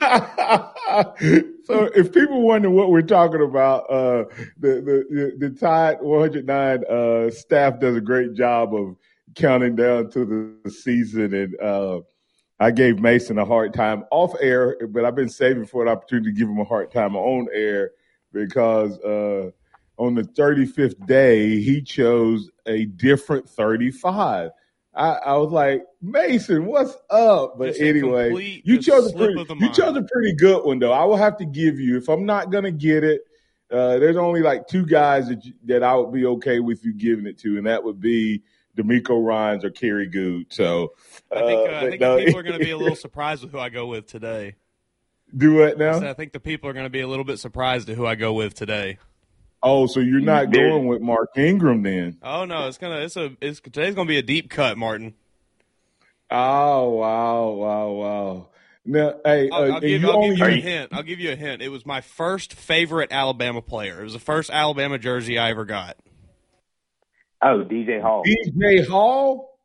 so 1.64 1.90
if 1.94 2.12
people 2.12 2.42
wonder 2.42 2.70
what 2.70 2.90
we're 2.90 3.02
talking 3.02 3.42
about, 3.42 3.90
uh, 3.90 4.24
the, 4.58 5.04
the, 5.08 5.36
the, 5.38 5.50
Tide 5.50 5.98
109 6.00 6.84
uh, 6.84 7.30
staff 7.30 7.78
does 7.78 7.96
a 7.96 8.00
great 8.00 8.34
job 8.34 8.74
of 8.74 8.96
counting 9.34 9.76
down 9.76 10.10
to 10.10 10.24
the 10.64 10.70
season. 10.70 11.34
And 11.34 11.60
uh, 11.60 12.00
I 12.58 12.70
gave 12.70 13.00
Mason 13.00 13.38
a 13.38 13.44
hard 13.44 13.74
time 13.74 14.04
off 14.10 14.34
air, 14.40 14.76
but 14.88 15.04
I've 15.04 15.14
been 15.14 15.28
saving 15.28 15.66
for 15.66 15.82
an 15.82 15.88
opportunity 15.88 16.32
to 16.32 16.38
give 16.38 16.48
him 16.48 16.58
a 16.58 16.64
hard 16.64 16.90
time 16.90 17.16
on 17.16 17.48
air 17.52 17.92
because 18.32 18.98
uh, 19.00 19.50
on 19.98 20.14
the 20.14 20.22
35th 20.22 21.06
day, 21.06 21.60
he 21.60 21.82
chose 21.82 22.50
a 22.66 22.86
different 22.86 23.48
35. 23.48 24.50
I, 24.94 25.10
I 25.12 25.36
was 25.38 25.50
like, 25.50 25.84
Mason, 26.02 26.66
what's 26.66 26.94
up? 27.08 27.58
But 27.58 27.80
anyway, 27.80 28.28
complete 28.28 28.66
you 28.66 28.80
chose 28.80 29.10
a 29.10 29.16
pretty, 29.16 29.38
you 29.38 29.56
mind. 29.56 29.74
chose 29.74 29.96
a 29.96 30.02
pretty 30.02 30.34
good 30.34 30.64
one 30.64 30.78
though. 30.78 30.92
I 30.92 31.04
will 31.04 31.16
have 31.16 31.38
to 31.38 31.46
give 31.46 31.80
you 31.80 31.96
if 31.96 32.08
I'm 32.08 32.26
not 32.26 32.50
gonna 32.50 32.72
get 32.72 33.04
it. 33.04 33.22
Uh, 33.70 33.98
there's 33.98 34.18
only 34.18 34.42
like 34.42 34.68
two 34.68 34.84
guys 34.84 35.28
that 35.28 35.44
you, 35.46 35.54
that 35.64 35.82
I 35.82 35.94
would 35.94 36.12
be 36.12 36.26
okay 36.26 36.60
with 36.60 36.84
you 36.84 36.92
giving 36.92 37.26
it 37.26 37.38
to, 37.38 37.56
and 37.56 37.66
that 37.66 37.82
would 37.82 38.00
be 38.00 38.42
DeMeco 38.76 39.24
Ryans 39.24 39.64
or 39.64 39.70
Kerry 39.70 40.08
Goode. 40.08 40.52
So 40.52 40.92
I 41.30 41.40
think, 41.40 41.68
uh, 41.68 41.72
uh, 41.72 41.76
I 41.76 41.88
think 41.88 42.00
no, 42.00 42.18
people 42.18 42.38
are 42.38 42.42
going 42.42 42.58
to 42.58 42.64
be 42.64 42.70
a 42.70 42.76
little 42.76 42.96
surprised 42.96 43.42
with 43.42 43.50
who 43.52 43.58
I 43.58 43.70
go 43.70 43.86
with 43.86 44.06
today. 44.06 44.56
do 45.34 45.54
what 45.54 45.76
I 45.76 45.78
now? 45.78 45.98
said 46.00 46.08
I 46.08 46.14
think 46.14 46.32
the 46.32 46.40
people 46.40 46.68
are 46.68 46.74
going 46.74 46.84
to 46.84 46.90
be 46.90 47.00
a 47.00 47.08
little 47.08 47.24
bit 47.24 47.38
surprised 47.38 47.88
at 47.88 47.96
who 47.96 48.06
I 48.06 48.14
go 48.14 48.34
with 48.34 48.52
today. 48.54 48.98
Oh, 49.62 49.86
so 49.86 50.00
you're 50.00 50.20
not 50.20 50.50
There- 50.50 50.70
going 50.70 50.86
with 50.86 51.00
Mark 51.00 51.30
Ingram 51.36 51.82
then? 51.82 52.18
Oh 52.22 52.44
no, 52.44 52.66
it's 52.68 52.78
gonna 52.78 52.98
it's 52.98 53.16
a 53.16 53.36
it's 53.40 53.60
today's 53.60 53.94
gonna 53.94 54.08
be 54.08 54.18
a 54.18 54.22
deep 54.22 54.50
cut, 54.50 54.76
Martin. 54.76 55.14
Oh 56.30 56.90
wow, 56.90 57.50
wow, 57.50 57.90
wow. 57.90 58.48
Now, 58.84 59.14
hey, 59.24 59.48
I'll, 59.50 59.62
uh, 59.62 59.74
I'll 59.74 59.80
give, 59.80 60.02
you 60.02 60.10
I'll 60.10 60.16
only 60.16 60.30
give 60.36 60.38
you 60.38 60.44
a 60.54 60.60
hint. 60.60 60.88
I'll 60.92 61.02
give 61.04 61.20
you 61.20 61.30
a 61.30 61.36
hint. 61.36 61.62
It 61.62 61.68
was 61.68 61.86
my 61.86 62.00
first 62.00 62.54
favorite 62.54 63.12
Alabama 63.12 63.62
player. 63.62 64.00
It 64.00 64.04
was 64.04 64.12
the 64.14 64.18
first 64.18 64.50
Alabama 64.50 64.98
jersey 64.98 65.38
I 65.38 65.50
ever 65.50 65.64
got. 65.64 65.96
Oh, 67.40 67.64
DJ 67.64 68.00
Hall. 68.02 68.24
DJ 68.24 68.86
Hall. 68.86 69.58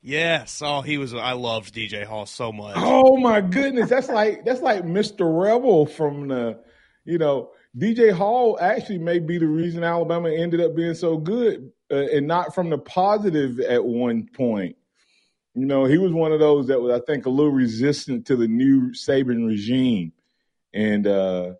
Yes. 0.00 0.62
Oh, 0.64 0.80
he 0.80 0.98
was. 0.98 1.12
I 1.14 1.32
loved 1.32 1.74
DJ 1.74 2.04
Hall 2.04 2.26
so 2.26 2.52
much. 2.52 2.74
Oh 2.78 3.16
my 3.16 3.40
goodness, 3.40 3.88
that's 3.88 4.08
like 4.08 4.44
that's 4.44 4.60
like 4.60 4.84
Mr. 4.84 5.20
Rebel 5.22 5.86
from 5.86 6.28
the, 6.28 6.60
you 7.04 7.18
know, 7.18 7.50
DJ 7.76 8.12
Hall 8.12 8.58
actually 8.60 8.98
may 8.98 9.18
be 9.18 9.38
the 9.38 9.46
reason 9.46 9.82
Alabama 9.82 10.30
ended 10.30 10.60
up 10.60 10.76
being 10.76 10.94
so 10.94 11.16
good, 11.16 11.72
uh, 11.90 12.06
and 12.12 12.26
not 12.26 12.54
from 12.54 12.68
the 12.68 12.78
positive 12.78 13.60
at 13.60 13.84
one 13.84 14.28
point. 14.28 14.76
You 15.54 15.66
know, 15.66 15.84
he 15.84 15.98
was 15.98 16.12
one 16.12 16.32
of 16.32 16.40
those 16.40 16.66
that 16.68 16.80
was, 16.80 16.92
I 16.92 17.04
think, 17.04 17.26
a 17.26 17.30
little 17.30 17.52
resistant 17.52 18.26
to 18.26 18.36
the 18.36 18.48
new 18.48 18.92
Saban 18.92 19.46
regime, 19.46 20.12
and 20.74 21.06
uh, 21.06 21.54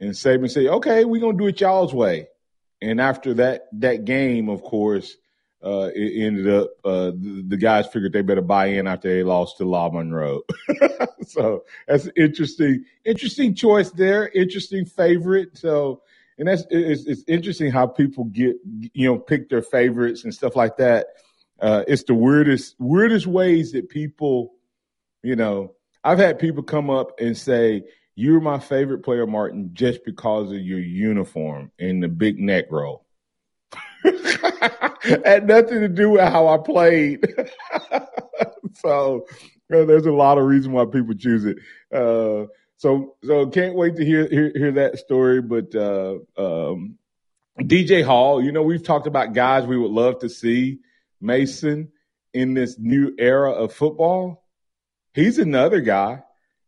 and 0.00 0.10
Saban 0.10 0.50
said, 0.50 0.66
"Okay, 0.66 1.04
we're 1.04 1.20
gonna 1.20 1.38
do 1.38 1.46
it 1.46 1.60
y'all's 1.60 1.94
way." 1.94 2.28
And 2.82 3.00
after 3.00 3.34
that 3.34 3.68
that 3.72 4.04
game, 4.04 4.48
of 4.48 4.62
course, 4.62 5.16
uh, 5.64 5.90
it 5.94 6.26
ended 6.26 6.48
up 6.48 6.68
uh, 6.84 7.10
the, 7.14 7.56
guys 7.58 7.86
figured 7.86 8.12
they 8.12 8.20
better 8.20 8.42
buy 8.42 8.66
in 8.66 8.86
after 8.86 9.08
they 9.08 9.22
lost 9.22 9.56
to 9.56 9.64
La 9.64 9.88
Monroe. 9.88 10.42
so 11.26 11.64
that's 11.88 12.06
interesting, 12.16 12.84
interesting 13.06 13.54
choice 13.54 13.90
there. 13.90 14.28
Interesting 14.28 14.84
favorite. 14.84 15.56
So, 15.56 16.02
and 16.38 16.48
that's 16.48 16.64
it's, 16.68 17.06
it's 17.06 17.24
interesting 17.26 17.70
how 17.70 17.86
people 17.86 18.24
get 18.24 18.56
you 18.92 19.06
know 19.06 19.18
pick 19.18 19.48
their 19.48 19.62
favorites 19.62 20.24
and 20.24 20.34
stuff 20.34 20.54
like 20.54 20.76
that. 20.76 21.06
Uh, 21.58 21.82
it's 21.88 22.04
the 22.04 22.14
weirdest 22.14 22.76
weirdest 22.78 23.26
ways 23.26 23.72
that 23.72 23.88
people, 23.88 24.52
you 25.22 25.36
know, 25.36 25.72
I've 26.02 26.18
had 26.18 26.38
people 26.38 26.62
come 26.62 26.90
up 26.90 27.18
and 27.18 27.36
say. 27.36 27.84
You're 28.16 28.40
my 28.40 28.60
favorite 28.60 29.02
player, 29.02 29.26
Martin, 29.26 29.70
just 29.72 30.04
because 30.04 30.52
of 30.52 30.58
your 30.58 30.78
uniform 30.78 31.72
and 31.80 32.00
the 32.00 32.06
big 32.06 32.38
neck 32.38 32.66
roll. 32.70 33.03
had 35.24 35.46
nothing 35.46 35.80
to 35.80 35.88
do 35.88 36.10
with 36.10 36.22
how 36.22 36.48
I 36.48 36.58
played. 36.58 37.24
so 38.74 39.26
uh, 39.72 39.84
there's 39.84 40.06
a 40.06 40.12
lot 40.12 40.38
of 40.38 40.44
reason 40.44 40.72
why 40.72 40.84
people 40.84 41.14
choose 41.14 41.44
it. 41.44 41.58
Uh, 41.92 42.46
so 42.76 43.16
so 43.24 43.46
can't 43.46 43.76
wait 43.76 43.96
to 43.96 44.04
hear 44.04 44.28
hear, 44.28 44.52
hear 44.54 44.72
that 44.72 44.98
story. 44.98 45.40
But 45.40 45.74
uh, 45.74 46.18
um, 46.36 46.98
DJ 47.60 48.04
Hall, 48.04 48.42
you 48.42 48.52
know, 48.52 48.62
we've 48.62 48.82
talked 48.82 49.06
about 49.06 49.32
guys 49.32 49.66
we 49.66 49.78
would 49.78 49.90
love 49.90 50.20
to 50.20 50.28
see 50.28 50.80
Mason 51.20 51.92
in 52.32 52.54
this 52.54 52.78
new 52.78 53.14
era 53.18 53.52
of 53.52 53.72
football. 53.72 54.44
He's 55.14 55.38
another 55.38 55.80
guy 55.80 56.22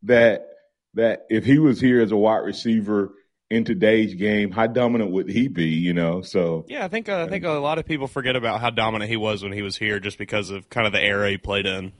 that 0.04 0.48
that 0.94 1.26
if 1.28 1.44
he 1.44 1.58
was 1.58 1.80
here 1.80 2.00
as 2.00 2.12
a 2.12 2.16
wide 2.16 2.44
receiver 2.44 3.12
in 3.50 3.64
today's 3.64 4.14
game, 4.14 4.50
how 4.50 4.66
dominant 4.66 5.10
would 5.12 5.28
he 5.28 5.48
be? 5.48 5.66
You 5.66 5.94
know, 5.94 6.22
so 6.22 6.64
Yeah, 6.68 6.84
I 6.84 6.88
think 6.88 7.08
uh, 7.08 7.24
I 7.24 7.28
think 7.28 7.44
a 7.44 7.50
lot 7.52 7.78
of 7.78 7.86
people 7.86 8.06
forget 8.08 8.36
about 8.36 8.60
how 8.60 8.70
dominant 8.70 9.10
he 9.10 9.16
was 9.16 9.42
when 9.42 9.52
he 9.52 9.62
was 9.62 9.76
here, 9.76 10.00
just 10.00 10.18
because 10.18 10.50
of 10.50 10.68
kind 10.70 10.86
of 10.86 10.92
the 10.92 11.02
era 11.02 11.30
he 11.30 11.38
played 11.38 11.66
in. 11.66 11.92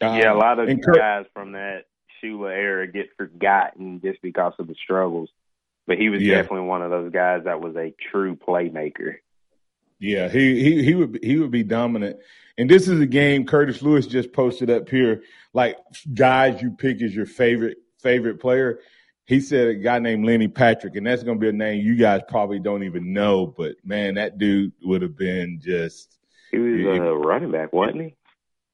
Yeah, 0.00 0.32
a 0.32 0.36
lot 0.36 0.58
of 0.58 0.68
Kurt- 0.84 0.96
guys 0.96 1.24
from 1.32 1.52
that 1.52 1.84
Shula 2.22 2.50
era 2.50 2.86
get 2.86 3.06
forgotten 3.16 4.00
just 4.02 4.20
because 4.22 4.52
of 4.58 4.66
the 4.66 4.74
struggles. 4.82 5.30
But 5.86 5.98
he 5.98 6.08
was 6.08 6.22
Yeah. 6.22 6.36
definitely 6.42 6.66
one 6.66 6.82
of 6.82 6.90
those 6.90 7.12
guys 7.12 7.44
that 7.44 7.60
was 7.60 7.76
a 7.76 7.94
true 8.10 8.36
playmaker. 8.36 9.16
Yeah, 9.98 10.28
he 10.28 10.62
he 10.62 10.82
he 10.84 10.94
would 10.94 11.20
he 11.22 11.38
would 11.38 11.50
be 11.50 11.62
dominant. 11.62 12.18
And 12.58 12.68
this 12.68 12.88
is 12.88 13.00
a 13.00 13.06
game 13.06 13.46
Curtis 13.46 13.80
Lewis 13.82 14.06
just 14.06 14.32
posted 14.32 14.70
up 14.70 14.88
here, 14.88 15.22
like 15.52 15.76
guys 16.12 16.60
you 16.60 16.72
pick 16.72 17.00
as 17.02 17.14
your 17.14 17.26
favorite 17.26 17.78
favorite 18.02 18.40
player. 18.40 18.80
He 19.26 19.40
said 19.40 19.68
a 19.68 19.74
guy 19.74 19.98
named 20.00 20.26
Lenny 20.26 20.48
Patrick, 20.48 20.96
and 20.96 21.06
that's 21.06 21.22
going 21.22 21.38
to 21.38 21.40
be 21.40 21.48
a 21.48 21.52
name 21.52 21.84
you 21.84 21.96
guys 21.96 22.20
probably 22.28 22.58
don't 22.58 22.82
even 22.82 23.12
know. 23.12 23.46
But 23.46 23.76
man, 23.84 24.14
that 24.14 24.36
dude 24.38 24.72
would 24.82 25.00
have 25.02 25.16
been 25.16 25.60
just 25.62 26.18
He 26.50 26.58
was 26.58 26.98
a 26.98 27.00
running 27.14 27.50
back, 27.50 27.72
wasn't 27.72 28.02
he? 28.02 28.14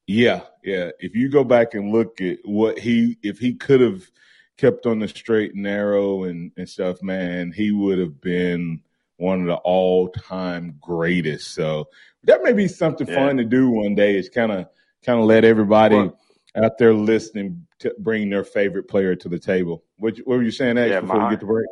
yeah, 0.09 0.41
yeah. 0.65 0.91
If 0.99 1.15
you 1.15 1.29
go 1.29 1.45
back 1.45 1.75
and 1.75 1.93
look 1.93 2.21
at 2.21 2.39
what 2.45 2.79
he, 2.81 3.17
if 3.23 3.39
he 3.39 3.55
could 3.55 3.81
have 3.81 4.11
kept 4.57 4.87
on 4.87 4.99
the 4.99 5.07
straight 5.09 5.55
and 5.55 5.63
narrow 5.63 6.25
and, 6.25 6.51
and 6.57 6.69
stuff, 6.69 7.01
man, 7.01 7.53
he 7.53 7.71
would 7.71 7.99
have 7.99 8.21
been 8.21 8.81
one 9.19 9.43
of 9.43 9.47
the 9.47 9.55
all 9.55 10.09
time 10.09 10.77
greatest. 10.81 11.55
So 11.55 11.89
that 12.25 12.43
may 12.43 12.53
be 12.53 12.67
something 12.67 13.07
Yeah. 13.07 13.15
fun 13.27 13.37
to 13.37 13.45
do 13.45 13.71
one 13.71 13.95
day 13.95 14.17
is 14.17 14.29
kind 14.29 14.51
of, 14.51 14.67
kind 15.07 15.21
of 15.21 15.27
let 15.27 15.45
everybody 15.45 15.95
Well- 15.95 16.19
out 16.57 16.79
there 16.79 16.95
listening 16.95 17.67
to 17.81 17.95
bring 17.99 18.29
their 18.31 18.45
favorite 18.45 18.89
player 18.89 19.15
to 19.17 19.29
the 19.29 19.39
table. 19.39 19.85
What, 19.99 20.17
what 20.19 20.37
were 20.39 20.43
you 20.43 20.51
saying 20.51 20.79
Ash, 20.79 20.91
Yeah, 20.91 21.01
before 21.01 21.17
my- 21.17 21.25
we 21.29 21.31
get 21.35 21.41
to 21.41 21.47
break? 21.47 21.67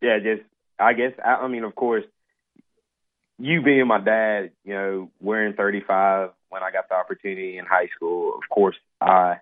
Yeah, 0.00 0.18
just 0.18 0.42
I 0.80 0.94
guess 0.94 1.12
I, 1.24 1.34
I 1.36 1.48
mean, 1.48 1.62
of 1.62 1.74
course, 1.76 2.04
you 3.38 3.62
being 3.62 3.86
my 3.86 4.00
dad, 4.00 4.50
you 4.64 4.74
know, 4.74 5.10
wearing 5.20 5.54
35 5.54 6.30
when 6.48 6.62
I 6.62 6.70
got 6.72 6.88
the 6.88 6.96
opportunity 6.96 7.56
in 7.58 7.66
high 7.66 7.88
school. 7.94 8.34
Of 8.34 8.48
course, 8.52 8.76
I 9.00 9.36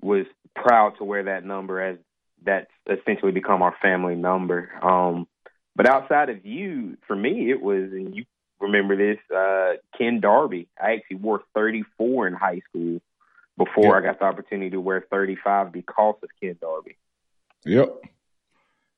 was 0.00 0.24
proud 0.54 0.94
to 0.98 1.04
wear 1.04 1.24
that 1.24 1.44
number 1.44 1.80
as 1.80 1.98
that's 2.42 2.70
essentially 2.88 3.32
become 3.32 3.60
our 3.62 3.74
family 3.82 4.14
number. 4.14 4.70
Um, 4.82 5.26
but 5.74 5.86
outside 5.86 6.30
of 6.30 6.44
you, 6.46 6.96
for 7.06 7.14
me, 7.16 7.50
it 7.50 7.60
was, 7.60 7.92
and 7.92 8.14
you 8.16 8.24
remember 8.60 8.96
this, 8.96 9.18
uh, 9.34 9.74
Ken 9.98 10.20
Darby. 10.20 10.68
I 10.82 10.92
actually 10.94 11.18
wore 11.18 11.42
34 11.54 12.28
in 12.28 12.34
high 12.34 12.60
school 12.68 13.00
before 13.56 13.84
Yeah. 13.84 13.98
I 13.98 14.00
got 14.00 14.18
the 14.18 14.24
opportunity 14.26 14.70
to 14.70 14.80
wear 14.80 15.06
35 15.10 15.72
because 15.72 16.16
of 16.22 16.28
Ken 16.40 16.56
Darby. 16.60 16.96
Yep. 17.64 18.02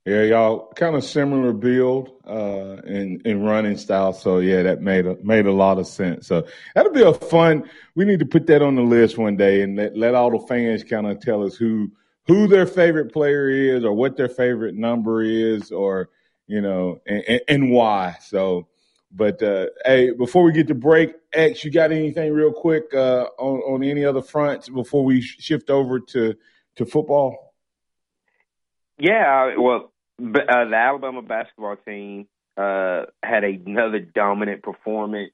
Yeah, 0.04 0.22
y'all 0.22 0.72
kind 0.74 0.96
of 0.96 1.04
similar 1.04 1.52
build 1.52 2.10
uh 2.26 2.80
in 2.86 3.20
in 3.26 3.42
running 3.42 3.76
style. 3.76 4.14
So 4.14 4.38
yeah, 4.38 4.62
that 4.62 4.80
made 4.80 5.04
a 5.06 5.16
made 5.22 5.44
a 5.44 5.52
lot 5.52 5.78
of 5.78 5.86
sense. 5.86 6.26
So 6.26 6.46
that'll 6.74 6.92
be 6.92 7.02
a 7.02 7.12
fun. 7.12 7.68
We 7.94 8.06
need 8.06 8.20
to 8.20 8.26
put 8.26 8.46
that 8.46 8.62
on 8.62 8.74
the 8.74 8.82
list 8.82 9.18
one 9.18 9.36
day 9.36 9.60
and 9.60 9.76
let, 9.76 9.96
let 9.98 10.14
all 10.14 10.30
the 10.30 10.46
fans 10.46 10.82
kind 10.82 11.06
of 11.06 11.20
tell 11.20 11.44
us 11.44 11.56
who 11.56 11.92
who 12.26 12.46
their 12.46 12.66
favorite 12.66 13.12
player 13.12 13.50
is 13.50 13.84
or 13.84 13.92
what 13.92 14.16
their 14.16 14.30
favorite 14.30 14.74
number 14.74 15.22
is 15.22 15.72
or 15.72 16.08
you 16.46 16.62
know 16.62 17.00
and, 17.06 17.24
and, 17.28 17.40
and 17.48 17.70
why. 17.70 18.16
So 18.22 18.68
but 19.10 19.42
uh 19.42 19.66
hey, 19.84 20.10
before 20.10 20.44
we 20.44 20.52
get 20.52 20.68
to 20.68 20.74
break, 20.74 21.14
X, 21.32 21.64
you 21.64 21.70
got 21.70 21.92
anything 21.92 22.32
real 22.32 22.52
quick 22.52 22.92
uh 22.94 23.26
on 23.38 23.60
on 23.60 23.84
any 23.84 24.04
other 24.04 24.22
fronts 24.22 24.68
before 24.68 25.04
we 25.04 25.20
sh- 25.20 25.36
shift 25.40 25.70
over 25.70 26.00
to 26.00 26.34
to 26.76 26.86
football? 26.86 27.54
Yeah, 28.98 29.54
well, 29.56 29.92
uh, 30.20 30.64
the 30.64 30.74
Alabama 30.74 31.22
basketball 31.22 31.76
team 31.76 32.26
uh, 32.56 33.04
had 33.22 33.44
another 33.44 34.00
dominant 34.00 34.62
performance 34.62 35.30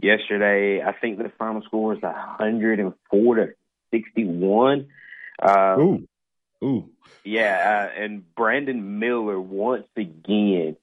yesterday. 0.00 0.82
I 0.82 0.92
think 0.92 1.18
the 1.18 1.32
final 1.36 1.62
score 1.62 1.94
was 1.94 2.02
104 2.02 3.34
to 3.36 3.48
61. 3.92 4.86
Uh, 5.42 5.76
Ooh, 5.80 6.08
ooh. 6.62 6.90
Yeah, 7.24 7.90
uh, 7.92 8.00
and 8.00 8.34
Brandon 8.34 9.00
Miller 9.00 9.40
once 9.40 9.88
again 9.96 10.76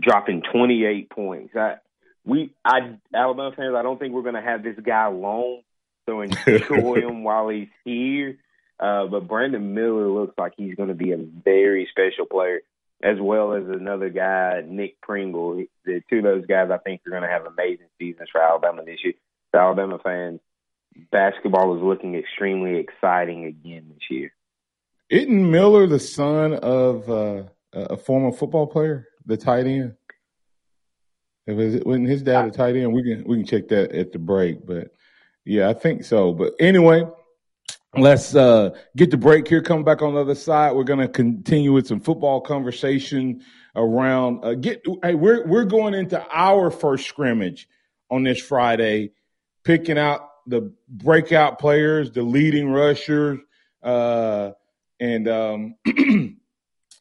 dropping 0.00 0.42
28 0.52 1.10
points. 1.10 1.54
I, 1.56 1.76
we, 2.24 2.52
I, 2.64 2.96
Alabama 3.14 3.52
fans, 3.56 3.74
I 3.76 3.82
don't 3.82 3.98
think 3.98 4.14
we're 4.14 4.22
going 4.22 4.34
to 4.34 4.42
have 4.42 4.62
this 4.62 4.78
guy 4.84 5.06
long, 5.08 5.62
so 6.06 6.20
enjoy 6.46 6.94
him 7.00 7.24
while 7.24 7.48
he's 7.48 7.68
here. 7.84 8.38
Uh, 8.80 9.06
but 9.06 9.28
Brandon 9.28 9.74
Miller 9.74 10.08
looks 10.08 10.34
like 10.36 10.54
he's 10.56 10.74
going 10.74 10.88
to 10.88 10.94
be 10.94 11.12
a 11.12 11.16
very 11.18 11.88
special 11.90 12.26
player, 12.26 12.60
as 13.02 13.18
well 13.20 13.52
as 13.54 13.64
another 13.68 14.08
guy, 14.08 14.62
Nick 14.66 15.00
Pringle. 15.00 15.64
The 15.84 16.02
two 16.10 16.18
of 16.18 16.24
those 16.24 16.46
guys, 16.46 16.70
I 16.70 16.78
think, 16.78 17.02
are 17.06 17.10
going 17.10 17.22
to 17.22 17.28
have 17.28 17.46
amazing 17.46 17.86
seasons 17.98 18.28
for 18.32 18.42
Alabama 18.42 18.84
this 18.84 18.98
year. 19.04 19.14
The 19.52 19.60
Alabama 19.60 19.98
fans, 20.02 20.40
basketball 21.12 21.76
is 21.76 21.82
looking 21.82 22.16
extremely 22.16 22.76
exciting 22.76 23.44
again 23.44 23.86
this 23.88 24.10
year. 24.10 24.32
Isn't 25.10 25.50
Miller 25.50 25.86
the 25.86 26.00
son 26.00 26.54
of 26.54 27.08
uh, 27.08 27.44
a 27.72 27.96
former 27.96 28.32
football 28.32 28.66
player, 28.66 29.06
the 29.26 29.36
tight 29.36 29.66
end? 29.66 29.94
If 31.46 31.58
It 31.58 31.74
was 31.74 31.84
when 31.84 32.04
his 32.04 32.22
dad 32.22 32.46
a 32.46 32.50
tight 32.50 32.76
end. 32.76 32.92
We 32.92 33.02
can 33.02 33.24
we 33.24 33.36
can 33.36 33.46
check 33.46 33.68
that 33.68 33.92
at 33.92 34.12
the 34.12 34.18
break, 34.18 34.66
but 34.66 34.92
yeah, 35.44 35.68
I 35.68 35.74
think 35.74 36.04
so. 36.04 36.32
But 36.32 36.54
anyway, 36.58 37.06
let's 37.96 38.34
uh, 38.34 38.70
get 38.96 39.10
the 39.10 39.16
break 39.16 39.46
here. 39.46 39.62
Come 39.62 39.84
back 39.84 40.00
on 40.00 40.14
the 40.14 40.20
other 40.20 40.34
side. 40.34 40.74
We're 40.74 40.84
going 40.84 41.00
to 41.00 41.08
continue 41.08 41.72
with 41.72 41.86
some 41.86 42.00
football 42.00 42.40
conversation 42.40 43.42
around. 43.76 44.44
Uh, 44.44 44.54
get 44.54 44.84
hey, 45.02 45.14
we're 45.14 45.46
we're 45.46 45.64
going 45.64 45.94
into 45.94 46.24
our 46.32 46.70
first 46.70 47.06
scrimmage 47.06 47.68
on 48.10 48.22
this 48.22 48.40
Friday, 48.40 49.12
picking 49.64 49.98
out 49.98 50.30
the 50.46 50.72
breakout 50.88 51.58
players, 51.58 52.10
the 52.10 52.22
leading 52.22 52.70
rushers. 52.70 53.38
Uh, 53.82 54.52
and 55.00 55.28
um, 55.28 55.74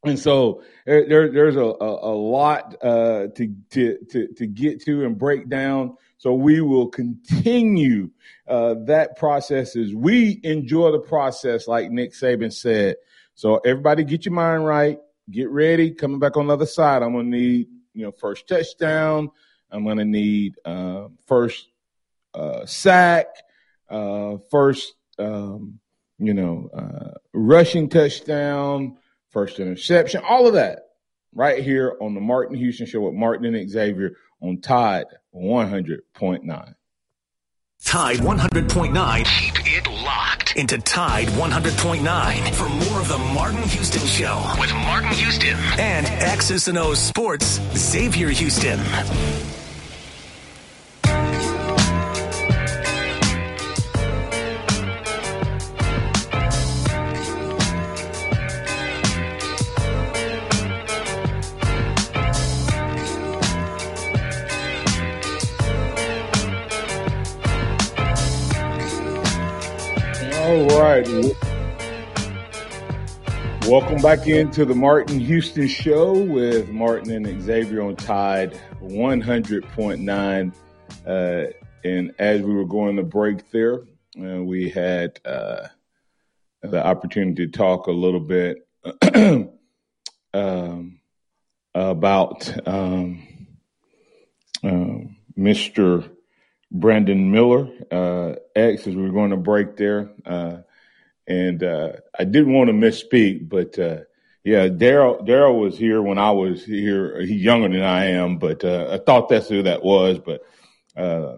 and 0.04 0.20
so 0.20 0.64
there, 0.86 1.30
there's 1.30 1.56
a, 1.56 1.62
a, 1.62 2.14
a 2.14 2.16
lot 2.16 2.76
uh, 2.82 3.28
to, 3.36 3.56
to, 3.72 3.98
to 4.12 4.28
to 4.34 4.48
get 4.48 4.84
to 4.84 5.06
and 5.06 5.18
break 5.18 5.50
down. 5.50 5.98
So 6.18 6.34
we 6.34 6.62
will 6.62 6.88
continue 6.88 8.10
uh, 8.48 8.76
that 8.86 9.18
process 9.18 9.76
as 9.76 9.94
we 9.94 10.40
enjoy 10.44 10.92
the 10.92 11.00
process, 11.00 11.68
like 11.68 11.92
Nick 11.92 12.14
Saban 12.14 12.54
said. 12.54 12.96
So 13.36 13.58
everybody, 13.58 14.04
get 14.04 14.26
your 14.26 14.34
mind 14.34 14.66
right, 14.66 15.00
get 15.30 15.50
ready. 15.50 15.92
Coming 15.92 16.20
back 16.20 16.38
on 16.38 16.48
the 16.48 16.54
other 16.54 16.66
side, 16.66 17.02
I'm 17.02 17.14
gonna 17.14 17.30
need 17.30 17.68
you 17.94 18.06
know 18.06 18.12
first 18.12 18.48
touchdown. 18.48 19.32
I'm 19.72 19.86
gonna 19.86 20.06
need 20.06 20.56
uh, 20.66 21.08
first 21.26 21.68
uh, 22.34 22.66
sack, 22.66 23.28
uh, 23.90 24.38
first. 24.50 24.94
Um, 25.20 25.80
you 26.20 26.34
know, 26.34 26.70
uh, 26.74 27.18
rushing 27.34 27.90
touchdown, 27.90 28.98
first 29.34 29.60
interception, 29.60 30.22
all 30.28 30.48
of 30.48 30.54
that 30.54 30.80
right 31.34 31.64
here 31.64 31.98
on 32.00 32.14
the 32.14 32.22
Martin 32.22 32.56
Houston 32.56 32.86
Show 32.86 33.02
with 33.02 33.16
Martin 33.16 33.54
and 33.54 33.70
Xavier 33.70 34.12
on 34.42 34.62
Tide 34.62 35.08
100.9. 35.36 36.76
Tide 37.84 38.18
100.9. 38.18 39.26
Keep 39.26 39.54
it 39.66 39.88
locked 39.88 40.56
into 40.56 40.78
Tide 40.78 41.28
100.9 41.30 42.56
for 42.56 42.70
more 42.70 43.02
of 43.02 43.10
the 43.10 43.18
Martin 43.34 43.64
Houston 43.64 44.06
Show 44.06 44.42
with 44.60 44.72
Martin 44.74 45.12
Houston 45.12 45.58
and 45.80 46.06
X's 46.06 46.68
and 46.68 46.78
O's 46.78 47.00
Sports 47.00 47.60
Xavier 47.76 48.30
Houston. 48.30 48.80
Right. 70.94 71.08
Welcome 73.68 74.00
back 74.02 74.28
into 74.28 74.64
the 74.64 74.76
Martin 74.76 75.20
Houston 75.20 75.68
Show 75.68 76.14
with 76.14 76.70
Martin 76.70 77.26
and 77.26 77.42
Xavier 77.42 77.82
on 77.82 77.96
Tide 77.96 78.60
100.9. 78.80 80.54
Uh, 81.08 81.46
and 81.84 82.14
as 82.20 82.42
we 82.42 82.54
were 82.54 82.66
going 82.66 82.98
to 82.98 83.04
break 83.04 83.50
there, 83.50 83.80
uh, 84.22 84.44
we 84.44 84.70
had 84.70 85.20
uh, 85.26 85.68
the 86.62 86.86
opportunity 86.86 87.48
to 87.48 87.52
talk 87.52 87.88
a 87.88 87.92
little 87.92 88.20
bit 88.20 88.68
um, 90.34 91.00
about 91.74 92.68
um, 92.68 93.48
Mr. 95.36 96.08
Brandon 96.72 97.32
Miller, 97.32 97.68
uh, 97.92 98.36
X, 98.56 98.86
as 98.86 98.96
we 98.96 99.02
were 99.02 99.10
going 99.10 99.32
to 99.32 99.38
break 99.38 99.76
there. 99.76 100.12
Uh, 101.28 101.34
and 101.34 101.64
uh, 101.64 101.92
I 102.18 102.24
didn't 102.24 102.54
want 102.54 102.68
to 102.68 102.74
misspeak, 102.74 103.48
but 103.50 103.78
uh, 103.80 104.02
yeah, 104.44 104.68
Daryl 104.68 105.26
Daryl 105.26 105.60
was 105.60 105.78
here 105.78 106.02
when 106.02 106.18
I 106.18 106.32
was 106.32 106.66
here. 106.66 107.22
He's 107.22 107.42
younger 107.42 107.70
than 107.70 107.84
I 107.84 108.06
am, 108.12 108.38
but 108.38 108.64
uh, 108.64 108.90
I 108.92 108.98
thought 108.98 109.30
that's 109.30 109.50
who 109.50 109.64
that 109.64 109.84
was. 109.84 110.20
But 110.20 110.42
uh, 110.96 111.38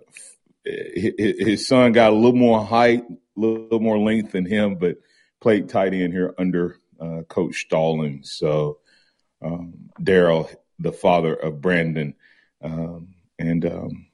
his 0.65 1.67
son 1.67 1.91
got 1.91 2.11
a 2.11 2.15
little 2.15 2.33
more 2.33 2.63
height, 2.63 3.03
a 3.03 3.39
little 3.39 3.79
more 3.79 3.99
length 3.99 4.31
than 4.31 4.45
him, 4.45 4.75
but 4.75 4.97
played 5.39 5.69
tight 5.69 5.93
end 5.93 6.13
here 6.13 6.33
under 6.37 6.79
Coach 7.27 7.61
Stallings. 7.61 8.31
So 8.31 8.79
um, 9.43 9.91
Daryl, 10.01 10.53
the 10.79 10.91
father 10.91 11.35
of 11.35 11.61
Brandon, 11.61 12.15
um, 12.63 13.09
and 13.37 13.65
um, 13.65 14.04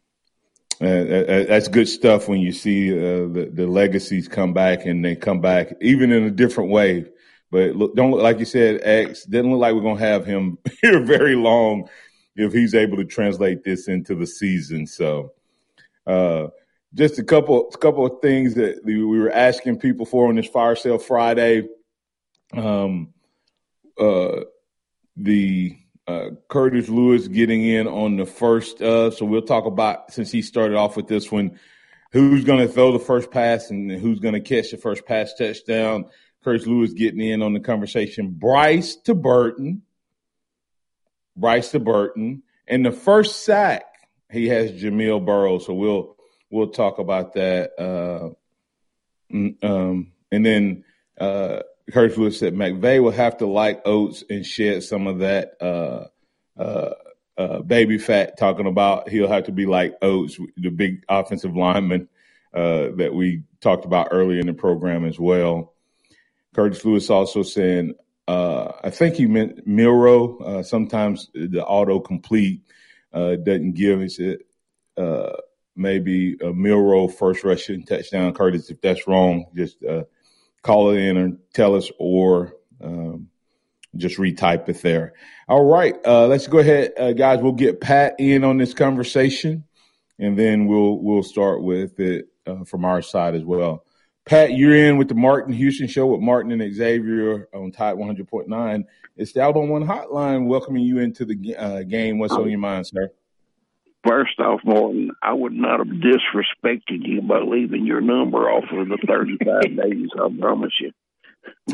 uh, 0.81 0.85
uh, 0.85 1.43
that's 1.45 1.67
good 1.67 1.87
stuff 1.87 2.27
when 2.27 2.39
you 2.39 2.51
see 2.51 2.91
uh, 2.91 3.27
the, 3.27 3.51
the 3.53 3.67
legacies 3.67 4.27
come 4.27 4.53
back 4.53 4.85
and 4.85 5.05
they 5.05 5.15
come 5.15 5.39
back 5.39 5.73
even 5.79 6.11
in 6.11 6.23
a 6.23 6.31
different 6.31 6.71
way. 6.71 7.05
But 7.51 7.75
look, 7.75 7.95
don't 7.95 8.11
look 8.11 8.21
like 8.21 8.39
you 8.39 8.45
said, 8.45 8.79
X 8.81 9.25
doesn't 9.25 9.51
look 9.51 9.59
like 9.59 9.75
we're 9.75 9.81
gonna 9.81 9.99
have 9.99 10.25
him 10.25 10.57
here 10.81 11.03
very 11.03 11.35
long 11.35 11.87
if 12.35 12.51
he's 12.51 12.73
able 12.73 12.97
to 12.97 13.05
translate 13.05 13.63
this 13.63 13.87
into 13.87 14.15
the 14.15 14.25
season. 14.25 14.87
So, 14.87 15.33
uh, 16.07 16.47
just 16.93 17.19
a 17.19 17.23
couple, 17.23 17.65
couple 17.65 18.05
of 18.05 18.21
things 18.21 18.55
that 18.55 18.81
we 18.83 19.03
were 19.03 19.31
asking 19.31 19.79
people 19.79 20.05
for 20.05 20.29
on 20.29 20.35
this 20.35 20.47
fire 20.47 20.75
sale 20.75 20.97
Friday. 20.97 21.67
Um, 22.53 23.13
uh, 23.99 24.41
the 25.15 25.77
uh, 26.11 26.29
Curtis 26.47 26.89
Lewis 26.89 27.27
getting 27.27 27.63
in 27.63 27.87
on 27.87 28.17
the 28.17 28.25
first. 28.25 28.81
Uh, 28.81 29.11
so 29.11 29.25
we'll 29.25 29.41
talk 29.41 29.65
about 29.65 30.11
since 30.11 30.31
he 30.31 30.41
started 30.41 30.75
off 30.75 30.95
with 30.95 31.07
this 31.07 31.31
one, 31.31 31.59
who's 32.11 32.43
going 32.43 32.59
to 32.59 32.71
throw 32.71 32.91
the 32.91 32.99
first 32.99 33.31
pass 33.31 33.69
and 33.69 33.91
who's 33.91 34.19
going 34.19 34.33
to 34.33 34.41
catch 34.41 34.71
the 34.71 34.77
first 34.77 35.05
pass 35.05 35.33
touchdown. 35.37 36.05
Curtis 36.43 36.67
Lewis 36.67 36.93
getting 36.93 37.21
in 37.21 37.41
on 37.41 37.53
the 37.53 37.59
conversation. 37.59 38.31
Bryce 38.31 38.95
to 38.97 39.13
Burton. 39.13 39.83
Bryce 41.35 41.71
to 41.71 41.79
Burton. 41.79 42.43
And 42.67 42.85
the 42.85 42.91
first 42.91 43.43
sack, 43.43 43.85
he 44.31 44.47
has 44.47 44.71
Jamil 44.71 45.25
Burroughs. 45.25 45.65
So 45.65 45.73
we'll 45.73 46.17
we'll 46.49 46.69
talk 46.69 46.99
about 46.99 47.33
that. 47.33 47.71
Uh, 47.77 48.29
mm, 49.33 49.63
um, 49.63 50.11
and 50.31 50.45
then 50.45 50.83
uh, 51.91 51.93
Curtis 51.93 52.17
Lewis 52.17 52.39
said 52.39 52.53
McVay 52.53 53.01
will 53.01 53.11
have 53.11 53.37
to 53.37 53.45
like 53.45 53.81
Oats 53.85 54.23
and 54.29 54.45
shed 54.45 54.83
some 54.83 55.07
of 55.07 55.19
that 55.19 55.53
uh, 55.61 56.07
uh, 56.57 56.93
uh, 57.37 57.59
baby 57.61 57.97
fat. 57.97 58.37
Talking 58.37 58.67
about 58.67 59.09
he'll 59.09 59.27
have 59.27 59.45
to 59.45 59.51
be 59.51 59.65
like 59.65 59.95
Oats, 60.01 60.39
the 60.57 60.69
big 60.69 61.03
offensive 61.09 61.55
lineman 61.55 62.07
uh, 62.53 62.89
that 62.97 63.13
we 63.13 63.43
talked 63.61 63.85
about 63.85 64.09
earlier 64.11 64.39
in 64.39 64.47
the 64.47 64.53
program 64.53 65.05
as 65.05 65.19
well. 65.19 65.73
Curtis 66.53 66.83
Lewis 66.83 67.09
also 67.09 67.43
saying, 67.43 67.95
uh, 68.27 68.71
I 68.83 68.89
think 68.89 69.15
he 69.15 69.25
meant 69.25 69.65
Milroe. 69.65 70.37
Uh, 70.37 70.63
sometimes 70.63 71.29
the 71.33 71.65
auto 71.65 71.99
complete 71.99 72.61
doesn't 73.13 73.73
give. 73.73 74.11
Said 74.11 74.39
maybe 75.73 76.37
a 76.41 76.53
Milroe 76.53 77.07
first 77.07 77.43
rushing 77.43 77.83
touchdown. 77.83 78.33
Curtis, 78.33 78.69
if 78.69 78.81
that's 78.81 79.07
wrong, 79.07 79.45
just 79.55 79.77
call 80.63 80.91
it 80.91 80.99
in 80.99 81.17
and 81.17 81.39
tell 81.53 81.75
us 81.75 81.89
or 81.99 82.53
um, 82.81 83.27
just 83.95 84.17
retype 84.17 84.69
it 84.69 84.81
there. 84.81 85.13
All 85.47 85.65
right, 85.65 85.95
uh, 86.05 86.27
let's 86.27 86.47
go 86.47 86.59
ahead, 86.59 86.93
uh, 86.97 87.13
guys. 87.13 87.41
We'll 87.41 87.51
get 87.53 87.81
Pat 87.81 88.15
in 88.19 88.43
on 88.43 88.57
this 88.57 88.73
conversation, 88.73 89.65
and 90.17 90.37
then 90.37 90.67
we'll 90.67 90.97
we'll 90.99 91.23
start 91.23 91.61
with 91.61 91.99
it 91.99 92.27
uh, 92.47 92.63
from 92.63 92.85
our 92.85 93.01
side 93.01 93.35
as 93.35 93.43
well. 93.43 93.85
Pat, 94.25 94.53
you're 94.53 94.75
in 94.75 94.97
with 94.97 95.07
the 95.07 95.15
Martin 95.15 95.51
Houston 95.53 95.87
Show 95.87 96.05
with 96.05 96.21
Martin 96.21 96.51
and 96.51 96.73
Xavier 96.73 97.49
on 97.53 97.71
Tide 97.71 97.95
100.9. 97.95 98.83
It's 99.17 99.33
the 99.33 99.41
Alabama 99.41 99.65
One 99.65 99.87
Hotline 99.87 100.45
welcoming 100.45 100.83
you 100.83 100.99
into 100.99 101.25
the 101.25 101.55
uh, 101.57 101.83
game. 101.83 102.19
What's 102.19 102.33
on 102.33 102.49
your 102.49 102.59
mind, 102.59 102.85
sir? 102.85 103.09
First 104.07 104.39
off, 104.39 104.61
Morton, 104.63 105.11
I 105.21 105.33
would 105.33 105.53
not 105.53 105.79
have 105.79 105.87
disrespected 105.87 107.07
you 107.07 107.21
by 107.21 107.39
leaving 107.39 107.85
your 107.85 108.01
number 108.01 108.49
off 108.49 108.63
of 108.71 108.87
the 108.89 108.97
35 109.07 109.61
days. 109.77 110.07
I 110.15 110.27
promise 110.39 110.73
you. 110.79 110.91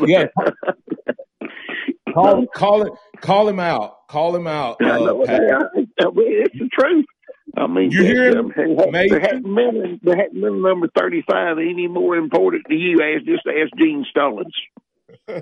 Yeah. 0.06 0.26
call, 2.14 2.46
call 2.54 2.82
it, 2.82 2.92
call 3.20 3.48
him 3.48 3.60
out. 3.60 4.06
Call 4.08 4.34
him 4.36 4.46
out. 4.46 4.76
I, 4.82 4.90
Uh, 4.90 4.98
know, 4.98 5.24
Pat. 5.24 5.40
I, 5.42 5.46
I 5.46 6.10
mean, 6.10 6.42
it's 6.44 6.58
the 6.58 6.68
truth. 6.78 7.06
I 7.56 7.66
mean, 7.66 7.90
You 7.90 8.04
hear 8.04 8.38
um, 8.38 8.52
there 8.54 8.66
hadn't- 8.68 8.92
there 9.10 9.20
hadn't 9.20 9.42
been 9.54 10.00
there 10.02 10.16
hadn't 10.16 10.40
been 10.40 10.60
number 10.62 10.88
35 10.96 11.58
any 11.58 11.88
more 11.88 12.16
important 12.16 12.66
to 12.68 12.74
you 12.74 13.00
as 13.00 13.22
just 13.22 13.46
ask 13.46 13.72
Gene 13.78 14.04
Stallings. 14.10 14.52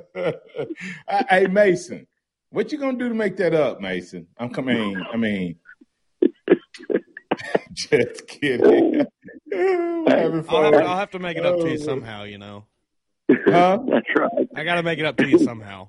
hey 1.28 1.46
Mason, 1.48 2.06
what 2.50 2.70
you 2.70 2.78
gonna 2.78 2.96
do 2.98 3.08
to 3.08 3.14
make 3.14 3.36
that 3.38 3.54
up, 3.54 3.80
Mason? 3.80 4.26
I'm 4.38 4.50
coming. 4.50 4.96
I 5.12 5.16
mean, 5.16 5.56
just 7.72 8.26
kidding. 8.26 9.06
I'll 9.54 10.08
have, 10.08 10.44
to, 10.44 10.84
I'll 10.84 10.96
have 10.96 11.10
to 11.10 11.18
make 11.18 11.36
it 11.36 11.46
up 11.46 11.60
to 11.60 11.70
you 11.70 11.78
somehow. 11.78 12.24
You 12.24 12.38
know, 12.38 12.64
Huh? 13.28 13.78
That's 13.88 14.06
right. 14.16 14.48
I 14.54 14.64
got 14.64 14.76
to 14.76 14.82
make 14.82 14.98
it 14.98 15.04
up 15.04 15.16
to 15.18 15.28
you 15.28 15.38
somehow. 15.38 15.88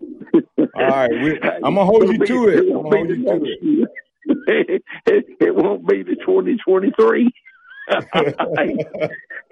All 0.76 0.88
right, 0.88 1.10
we, 1.10 1.40
I'm 1.42 1.76
gonna 1.76 1.86
hold 1.86 2.08
you 2.08 2.26
to 2.26 2.48
it. 2.50 2.60
I'm 2.60 2.84
gonna 2.84 2.98
hold 2.98 3.10
you 3.10 3.24
to 3.26 3.46
it. 3.46 4.84
it. 5.40 5.56
won't 5.56 5.88
be 5.88 6.04
the 6.04 6.16
2023. 6.16 7.32
hey, 7.90 8.34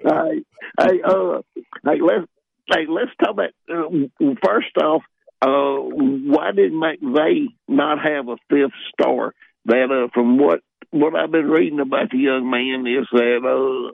hey, 0.04 0.44
hey, 0.78 1.00
uh, 1.04 1.40
hey, 1.84 2.00
let's 2.00 2.26
hey, 2.70 2.86
let's 2.88 3.10
talk 3.18 3.30
about 3.30 3.50
uh, 3.68 4.36
first 4.44 4.76
off. 4.82 5.02
Uh, 5.42 5.80
why 5.80 6.52
did 6.52 6.72
McVay 6.72 7.46
not 7.66 7.98
have 8.04 8.28
a 8.28 8.36
fifth 8.50 8.72
star? 8.92 9.34
That 9.64 9.90
uh, 9.90 10.08
from 10.12 10.38
what 10.38 10.60
what 10.90 11.14
I've 11.14 11.30
been 11.30 11.48
reading 11.48 11.80
about 11.80 12.10
the 12.10 12.18
young 12.18 12.50
man 12.50 12.86
is 12.86 13.06
that 13.12 13.42
uh, 13.44 13.92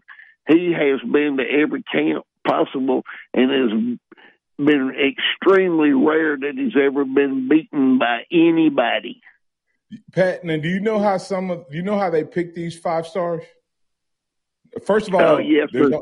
he 0.53 0.73
has 0.73 1.01
been 1.11 1.37
to 1.39 1.45
every 1.45 1.83
camp 1.83 2.25
possible 2.47 3.03
and 3.35 3.51
has 3.51 3.99
been 4.67 4.93
extremely 4.95 5.93
rare 5.93 6.37
that 6.37 6.53
he's 6.57 6.77
ever 6.81 7.05
been 7.05 7.49
beaten 7.49 7.99
by 7.99 8.23
anybody. 8.31 9.21
Pat, 10.13 10.45
now 10.45 10.57
do 10.57 10.69
you 10.69 10.81
know 10.81 10.99
how 10.99 11.19
some 11.19 11.51
of 11.51 11.67
you 11.71 11.83
know 11.83 11.99
how 11.99 12.11
they 12.11 12.25
pick 12.25 12.55
these 12.55 12.79
five 12.79 13.07
stars? 13.07 13.43
First 14.87 15.09
of 15.09 15.15
all, 15.15 15.23
Oh, 15.23 15.39
yes, 15.39 15.69
there's, 15.73 15.93
a, 15.93 16.01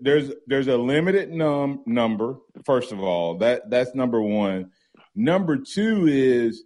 there's 0.00 0.32
there's 0.46 0.68
a 0.68 0.76
limited 0.76 1.30
num 1.30 1.82
number. 1.86 2.36
First 2.64 2.90
of 2.92 3.00
all, 3.00 3.38
that 3.38 3.70
that's 3.70 3.94
number 3.94 4.20
one. 4.20 4.70
Number 5.14 5.58
two 5.58 6.06
is 6.08 6.64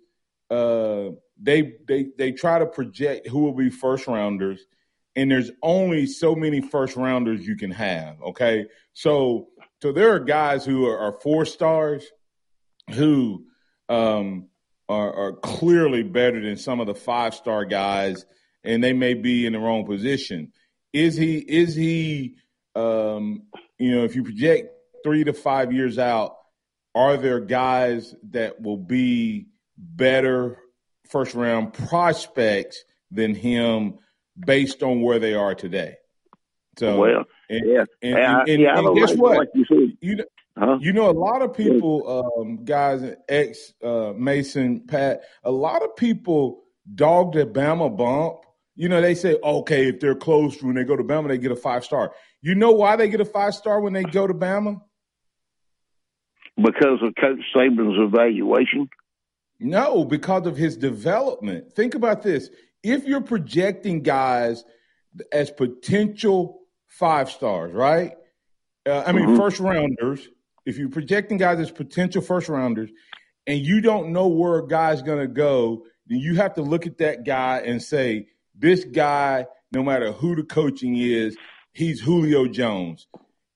uh, 0.51 1.11
they 1.41 1.75
they 1.87 2.07
they 2.17 2.33
try 2.33 2.59
to 2.59 2.67
project 2.67 3.29
who 3.29 3.41
will 3.41 3.55
be 3.55 3.71
first 3.71 4.07
rounders, 4.07 4.65
and 5.17 5.31
there's 5.31 5.51
only 5.63 6.07
so 6.07 6.35
many 6.35 6.61
first 6.61 6.97
rounders 6.97 7.47
you 7.47 7.57
can 7.57 7.71
have. 7.71 8.21
Okay, 8.23 8.67
so 8.93 9.49
so 9.83 9.93
there 9.93 10.15
are 10.15 10.21
guys 10.21 10.65
who 10.65 10.87
are, 10.87 10.99
are 10.99 11.21
four 11.21 11.45
stars 11.45 12.05
who 12.93 13.45
um, 13.89 14.49
are, 14.89 15.13
are 15.13 15.33
clearly 15.33 16.03
better 16.03 16.41
than 16.41 16.57
some 16.57 16.81
of 16.81 16.87
the 16.87 16.95
five 16.95 17.35
star 17.35 17.65
guys, 17.65 18.25
and 18.63 18.83
they 18.83 18.93
may 18.93 19.15
be 19.15 19.47
in 19.47 19.53
the 19.53 19.59
wrong 19.59 19.87
position. 19.87 20.53
Is 20.93 21.17
he? 21.17 21.39
Is 21.39 21.75
he? 21.75 22.37
Um, 22.77 23.45
you 23.79 23.95
know, 23.95 24.05
if 24.05 24.17
you 24.17 24.25
project 24.25 24.69
three 25.05 25.25
to 25.25 25.33
five 25.33 25.73
years 25.73 25.99
out, 25.99 26.37
are 26.95 27.17
there 27.17 27.41
guys 27.41 28.15
that 28.31 28.61
will 28.61 28.77
be 28.77 29.47
better 29.77 30.59
first 31.09 31.35
round 31.35 31.73
prospects 31.73 32.85
than 33.11 33.35
him 33.35 33.99
based 34.39 34.83
on 34.83 35.01
where 35.03 35.19
they 35.19 35.35
are 35.35 35.55
today? 35.55 35.97
So, 36.79 36.99
well, 36.99 37.25
and, 37.49 37.61
yeah, 37.67 37.85
and, 38.03 38.19
and, 38.19 38.49
and, 38.49 38.63
yeah, 38.63 38.83
guess 38.95 39.11
like, 39.11 39.19
what? 39.19 39.39
like 39.39 39.49
you. 39.55 39.93
You 40.01 40.17
know, 40.17 40.25
Huh? 40.57 40.79
you 40.81 40.93
know, 40.93 41.11
a 41.11 41.13
lot 41.13 41.43
of 41.43 41.53
people, 41.53 42.33
um, 42.39 42.65
guys, 42.65 43.03
ex 43.29 43.73
uh, 43.83 44.13
Mason, 44.17 44.81
Pat, 44.87 45.23
a 45.43 45.51
lot 45.51 45.83
of 45.83 45.97
people 45.97 46.63
dog 46.95 47.33
the 47.33 47.45
Bama 47.45 47.95
bump. 47.97 48.45
You 48.77 48.89
know, 48.89 49.01
they 49.01 49.15
say, 49.15 49.37
okay, 49.43 49.89
if 49.89 50.01
they're 50.01 50.15
close 50.15 50.63
when 50.63 50.77
they 50.77 50.85
go 50.85 50.97
to 50.97 51.03
Bama, 51.03 51.29
they 51.29 51.39
get 51.39 51.51
a 51.51 51.57
five 51.57 51.85
star. 51.85 52.13
You 52.41 52.55
know 52.55 52.71
why 52.71 52.95
they 52.97 53.09
get 53.09 53.21
a 53.21 53.25
five 53.25 53.55
star 53.55 53.81
when 53.81 53.93
they 53.93 54.05
go 54.05 54.27
to 54.27 54.35
Bama? 54.35 54.81
Because 56.57 57.03
of 57.03 57.15
Coach 57.21 57.41
Saban's 57.55 57.99
evaluation. 57.99 58.89
No, 59.65 60.05
because 60.05 60.47
of 60.47 60.57
his 60.59 60.77
development. 60.77 61.73
Think 61.73 61.95
about 61.95 62.23
this. 62.23 62.51
If 62.83 63.05
you're 63.07 63.23
projecting 63.23 64.03
guys 64.03 64.63
as 65.33 65.51
potential 65.51 66.61
five 66.87 67.31
stars, 67.31 67.73
right? 67.73 68.13
Uh, 68.87 69.03
I 69.07 69.13
mean, 69.13 69.27
Mhm. 69.29 69.37
first 69.39 69.61
rounders, 69.61 70.29
if 70.67 70.77
you're 70.77 70.91
projecting 70.91 71.39
guys 71.39 71.59
as 71.61 71.71
potential 71.71 72.21
first 72.21 72.51
rounders 72.51 72.91
and 73.47 73.59
you 73.59 73.81
don't 73.81 74.13
know 74.13 74.29
where 74.29 74.59
a 74.59 74.67
guy's 74.67 75.01
going 75.01 75.21
to 75.21 75.33
go, 75.33 75.87
then 76.09 76.19
you 76.19 76.35
have 76.35 76.55
to 76.55 76.63
look 76.63 76.87
at 76.87 76.99
that 76.99 77.25
guy 77.25 77.61
and 77.61 77.83
say, 77.83 78.29
this 78.55 78.85
guy, 78.85 79.47
no 79.73 79.83
matter 79.83 80.13
who 80.13 80.37
the 80.37 80.43
coaching 80.43 80.97
is, 80.97 81.37
he's 81.73 82.01
Julio 82.03 82.47
Jones. 82.47 83.07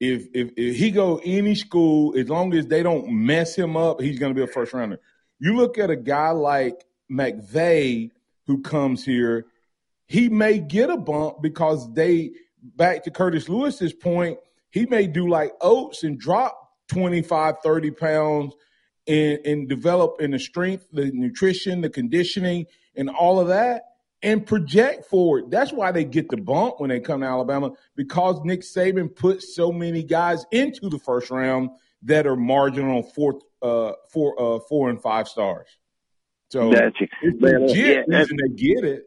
If, 0.01 0.27
if, 0.33 0.53
if 0.57 0.77
he 0.77 0.91
go 0.91 1.21
any 1.23 1.55
school, 1.55 2.17
as 2.17 2.31
long 2.31 2.55
as 2.55 2.67
they 2.67 2.83
don't 2.83 3.11
mess 3.11 3.55
him 3.55 3.77
up, 3.77 4.01
he's 4.01 4.19
going 4.19 4.35
to 4.35 4.35
be 4.35 4.43
a 4.49 4.53
first 4.53 4.73
rounder. 4.73 5.01
You 5.39 5.57
look 5.57 5.79
at 5.79 5.91
a 5.91 5.97
guy 5.97 6.31
like 6.31 6.85
McVay 7.11 8.11
who 8.47 8.63
comes 8.63 9.05
here, 9.05 9.47
he 10.07 10.29
may 10.29 10.59
get 10.59 10.91
a 10.91 10.97
bump 10.97 11.43
because 11.43 11.93
they, 11.93 12.33
back 12.63 13.05
to 13.05 13.11
Curtis 13.11 13.49
Lewis's 13.49 13.93
point, 13.93 14.39
he 14.71 14.87
may 14.87 15.07
do 15.07 15.29
like 15.29 15.53
Oates 15.61 16.03
and 16.03 16.19
drop 16.19 16.73
25, 16.89 17.57
30 17.63 17.91
pounds 17.93 18.55
and, 19.07 19.39
and 19.45 19.69
develop 19.69 20.21
in 20.21 20.33
the 20.33 20.39
strength, 20.39 20.87
the 20.93 21.11
nutrition, 21.13 21.81
the 21.81 21.91
conditioning, 21.91 22.67
and 22.97 23.11
all 23.11 23.39
of 23.39 23.49
that 23.49 23.83
and 24.23 24.45
project 24.45 25.05
forward. 25.05 25.51
That's 25.51 25.73
why 25.73 25.93
they 25.93 26.05
get 26.05 26.29
the 26.29 26.37
bump 26.37 26.81
when 26.81 26.91
they 26.91 27.01
come 27.01 27.21
to 27.21 27.27
Alabama 27.27 27.73
because 27.95 28.41
Nick 28.45 28.63
Saban 28.63 29.15
put 29.15 29.43
so 29.43 29.71
many 29.71 30.03
guys 30.03 30.45
into 30.51 30.89
the 30.89 30.99
first 30.99 31.31
round 31.31 31.71
that 32.03 32.27
are 32.27 32.37
marginal 32.37 33.03
four, 33.03 33.41
uh, 33.63 33.93
four, 34.13 34.41
uh, 34.41 34.61
four 34.69 34.91
and 34.91 35.01
five 35.01 35.29
stars. 35.29 35.69
So 36.51 36.71
Gotcha. 36.71 37.07
it's 37.23 37.41
Man, 37.41 37.57
uh, 37.57 37.59
legit 37.67 38.07
yeah, 38.09 38.19
reason 38.19 38.37
they 38.37 38.55
get 38.55 38.85
it. 38.85 39.05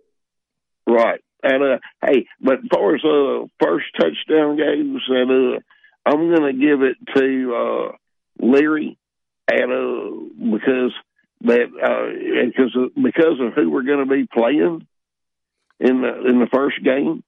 Right. 0.87 1.21
And 1.43 1.63
uh 1.63 1.77
hey, 2.05 2.27
but 2.39 2.59
as 2.59 2.69
far 2.71 2.95
as 2.95 3.01
uh 3.03 3.47
first 3.59 3.85
touchdown 3.99 4.57
goes, 4.57 5.01
and 5.09 5.31
uh 5.55 5.59
I'm 6.05 6.33
gonna 6.33 6.53
give 6.53 6.81
it 6.83 6.97
to 7.15 7.55
uh 7.55 8.45
Leary 8.45 8.97
and 9.49 9.71
uh 9.71 10.55
because 10.55 10.93
that 11.41 11.67
uh 11.81 12.45
because 12.45 12.75
of, 12.75 12.95
because 12.95 13.39
of 13.39 13.53
who 13.55 13.71
we're 13.71 13.83
gonna 13.83 14.05
be 14.05 14.27
playing 14.31 14.85
in 15.79 16.01
the 16.01 16.29
in 16.29 16.39
the 16.39 16.47
first 16.53 16.83
game. 16.83 17.23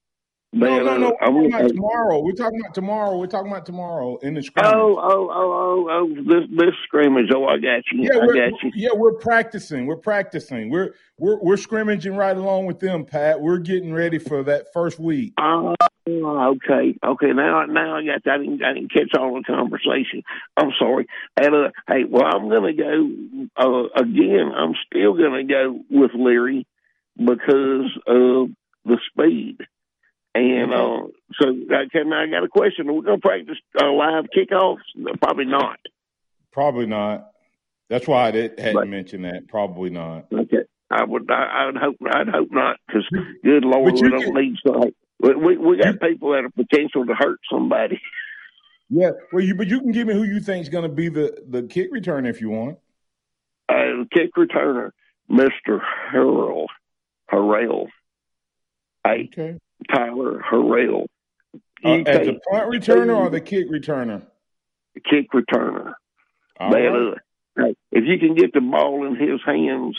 No, 0.53 0.75
that, 0.75 0.83
no, 0.85 0.97
no. 0.97 1.07
uh, 1.09 1.31
We're 1.31 1.49
talking 1.49 1.49
gonna- 1.49 1.57
about 1.65 1.67
tomorrow. 1.75 2.19
We're 2.21 2.31
talking 2.33 2.59
about 2.59 2.73
tomorrow. 2.75 3.17
We're 3.17 3.25
talking 3.27 3.51
about 3.51 3.65
tomorrow 3.65 4.17
in 4.17 4.35
the 4.35 4.43
scrimmage. 4.43 4.71
Oh, 4.73 4.99
oh, 5.01 5.29
oh, 5.31 5.53
oh, 5.53 5.87
oh! 5.89 6.07
This 6.23 6.47
this 6.55 6.75
scrimmage. 6.85 7.31
Oh, 7.33 7.45
I 7.45 7.57
got 7.57 7.81
you. 7.91 8.03
Yeah, 8.03 8.19
I 8.21 8.25
we're, 8.25 8.33
got 8.35 8.63
you. 8.63 8.71
yeah, 8.75 8.89
we're 8.93 9.13
practicing. 9.13 9.87
We're 9.87 9.95
practicing. 9.97 10.69
We're 10.69 10.93
we're 11.17 11.39
we're 11.41 11.57
scrimmaging 11.57 12.15
right 12.15 12.37
along 12.37 12.67
with 12.67 12.79
them, 12.79 13.03
Pat. 13.03 13.41
We're 13.41 13.57
getting 13.57 13.93
ready 13.93 14.19
for 14.19 14.43
that 14.43 14.67
first 14.73 14.99
week. 14.99 15.33
Oh, 15.39 15.75
okay, 16.07 16.95
okay. 17.03 17.33
Now, 17.33 17.65
now 17.65 17.97
I 17.97 18.05
got. 18.05 18.31
I 18.31 18.37
didn't. 18.37 18.63
I 18.63 18.73
didn't 18.73 18.93
catch 18.93 19.09
all 19.17 19.33
the 19.33 19.43
conversation. 19.43 20.21
I'm 20.55 20.69
sorry. 20.77 21.07
And 21.35 21.55
uh, 21.55 21.69
hey, 21.87 22.03
well, 22.07 22.25
I'm 22.25 22.47
gonna 22.49 22.73
go 22.73 23.09
uh, 23.57 23.99
again. 23.99 24.51
I'm 24.55 24.73
still 24.85 25.13
gonna 25.13 25.45
go 25.45 25.79
with 25.89 26.11
Leary 26.13 26.67
because 27.17 27.89
of 28.05 28.49
the 28.85 28.97
speed. 29.09 29.57
And 30.35 30.73
uh, 30.73 31.03
so, 31.39 31.45
now 31.51 32.21
I 32.23 32.27
got 32.27 32.43
a 32.43 32.47
question. 32.47 32.87
We're 32.87 32.93
we 32.93 33.01
gonna 33.05 33.19
practice 33.19 33.57
uh, 33.79 33.91
live 33.91 34.25
kickoffs? 34.35 34.77
Probably 35.21 35.45
not. 35.45 35.77
Probably 36.51 36.87
not. 36.87 37.29
That's 37.89 38.07
why 38.07 38.27
I 38.27 38.31
did, 38.31 38.59
hadn't 38.59 38.75
Right. 38.75 38.87
mentioned 38.87 39.25
that. 39.25 39.47
Probably 39.47 39.91
not. 39.91 40.25
Okay. 40.33 40.63
I 40.89 41.03
would. 41.03 41.29
I, 41.29 41.67
I'd 41.69 41.77
hope. 41.77 41.97
I'd 42.11 42.27
hope 42.29 42.49
not. 42.51 42.77
Because 42.87 43.07
good 43.43 43.63
lord, 43.65 43.93
we 43.93 44.01
don't 44.09 44.23
can- 44.23 44.33
need 44.33 44.55
so. 44.65 44.91
We, 45.19 45.55
we 45.57 45.77
got 45.77 46.01
people 46.01 46.31
that 46.31 46.43
have 46.43 46.53
potential 46.55 47.05
to 47.05 47.13
hurt 47.13 47.39
somebody. 47.51 47.99
Yeah. 48.89 49.11
Well, 49.31 49.43
you 49.43 49.55
but 49.55 49.67
you 49.69 49.79
can 49.79 49.91
give 49.91 50.05
me 50.05 50.13
who 50.13 50.23
you 50.23 50.39
think 50.39 50.61
is 50.61 50.69
going 50.69 50.83
to 50.83 50.89
be 50.93 51.09
the 51.09 51.41
the 51.49 51.63
kick 51.63 51.87
return 51.91 52.27
if 52.27 52.41
you 52.41 52.49
want. 52.51 52.77
Uh, 53.67 54.03
kick 54.11 54.35
returner, 54.37 54.91
Mister 55.27 55.81
Harrell, 56.13 56.65
Harrell, 57.31 57.87
hey 59.03 59.29
Okay. 59.31 59.57
Tyler 59.91 60.41
Harrell, 60.49 61.07
Uh, 61.83 61.99
as 62.05 62.27
the 62.27 62.39
punt 62.49 62.69
returner 62.71 63.15
or 63.17 63.29
the 63.29 63.41
kick 63.41 63.69
returner? 63.69 64.23
kick 65.09 65.31
returner. 65.31 65.93
All 66.59 66.69
Man, 66.69 67.15
right. 67.55 67.77
if 67.91 68.03
you 68.05 68.19
can 68.19 68.35
get 68.35 68.53
the 68.53 68.61
ball 68.61 69.05
in 69.07 69.15
his 69.15 69.41
hands, 69.45 69.97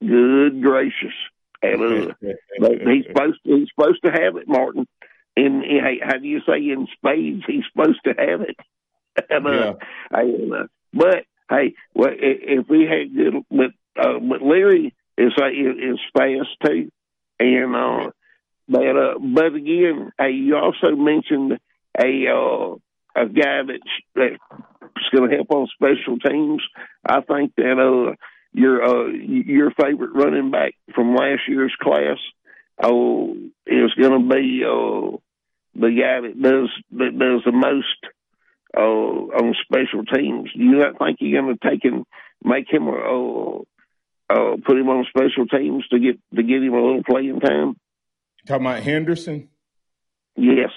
good 0.00 0.62
gracious, 0.62 1.12
and 1.62 1.82
uh, 2.10 2.14
he's 2.60 3.04
supposed 3.06 3.38
to, 3.46 3.56
he's 3.56 3.68
supposed 3.76 4.02
to 4.04 4.10
have 4.10 4.36
it, 4.36 4.48
Martin. 4.48 4.86
And 5.36 5.62
hey, 5.62 6.00
how 6.02 6.16
do 6.18 6.26
you 6.26 6.40
say 6.46 6.56
in 6.58 6.86
spades? 6.96 7.44
He's 7.46 7.64
supposed 7.72 8.00
to 8.04 8.14
have 8.18 8.40
it. 8.40 8.56
and, 9.30 9.46
uh, 9.46 9.74
and, 10.10 10.52
uh, 10.52 10.64
but 10.92 11.24
hey, 11.48 11.74
well, 11.94 12.10
if 12.12 12.68
we 12.68 12.84
had 12.86 13.14
good, 13.14 13.42
but 13.50 13.70
uh, 14.02 14.18
but 14.18 14.42
Larry 14.42 14.94
is 15.18 15.32
uh, 15.40 15.46
is 15.48 15.98
fast 16.16 16.48
too, 16.64 16.90
and 17.38 17.76
uh, 17.76 18.10
but 18.70 18.96
uh, 18.96 19.18
but 19.18 19.54
again, 19.54 20.12
hey, 20.18 20.30
you 20.30 20.56
also 20.56 20.94
mentioned 20.94 21.58
a 21.98 22.26
uh, 22.28 22.74
a 23.16 23.26
guy 23.26 23.62
that's 23.66 23.92
that's 24.14 25.10
going 25.12 25.28
to 25.28 25.36
help 25.36 25.50
on 25.50 25.66
special 25.74 26.18
teams. 26.18 26.62
I 27.04 27.20
think 27.20 27.52
that 27.56 27.78
uh, 27.78 28.14
your 28.52 28.82
uh, 28.82 29.08
your 29.08 29.72
favorite 29.72 30.14
running 30.14 30.52
back 30.52 30.74
from 30.94 31.16
last 31.16 31.42
year's 31.48 31.74
class 31.82 32.18
oh 32.82 33.34
is 33.66 33.92
going 34.00 34.22
to 34.22 34.34
be 34.34 34.62
uh, 34.64 35.16
the 35.74 35.90
guy 35.90 36.20
that 36.20 36.40
does 36.40 36.70
that 36.92 37.18
does 37.18 37.42
the 37.44 37.52
most 37.52 37.98
uh, 38.76 38.80
on 38.80 39.54
special 39.64 40.04
teams. 40.04 40.50
Do 40.56 40.62
you 40.62 40.76
not 40.76 40.98
think 40.98 41.18
you're 41.20 41.42
going 41.42 41.58
to 41.58 41.68
take 41.68 41.84
and 41.84 42.04
make 42.44 42.70
him 42.70 42.88
uh, 42.88 43.58
uh, 44.30 44.56
put 44.64 44.78
him 44.78 44.88
on 44.88 45.06
special 45.08 45.46
teams 45.46 45.86
to 45.88 45.98
get 45.98 46.20
to 46.36 46.42
get 46.44 46.62
him 46.62 46.74
a 46.74 46.80
little 46.80 47.02
playing 47.02 47.40
time? 47.40 47.74
Talking 48.50 48.66
about 48.66 48.82
Henderson? 48.82 49.48
Yes. 50.34 50.70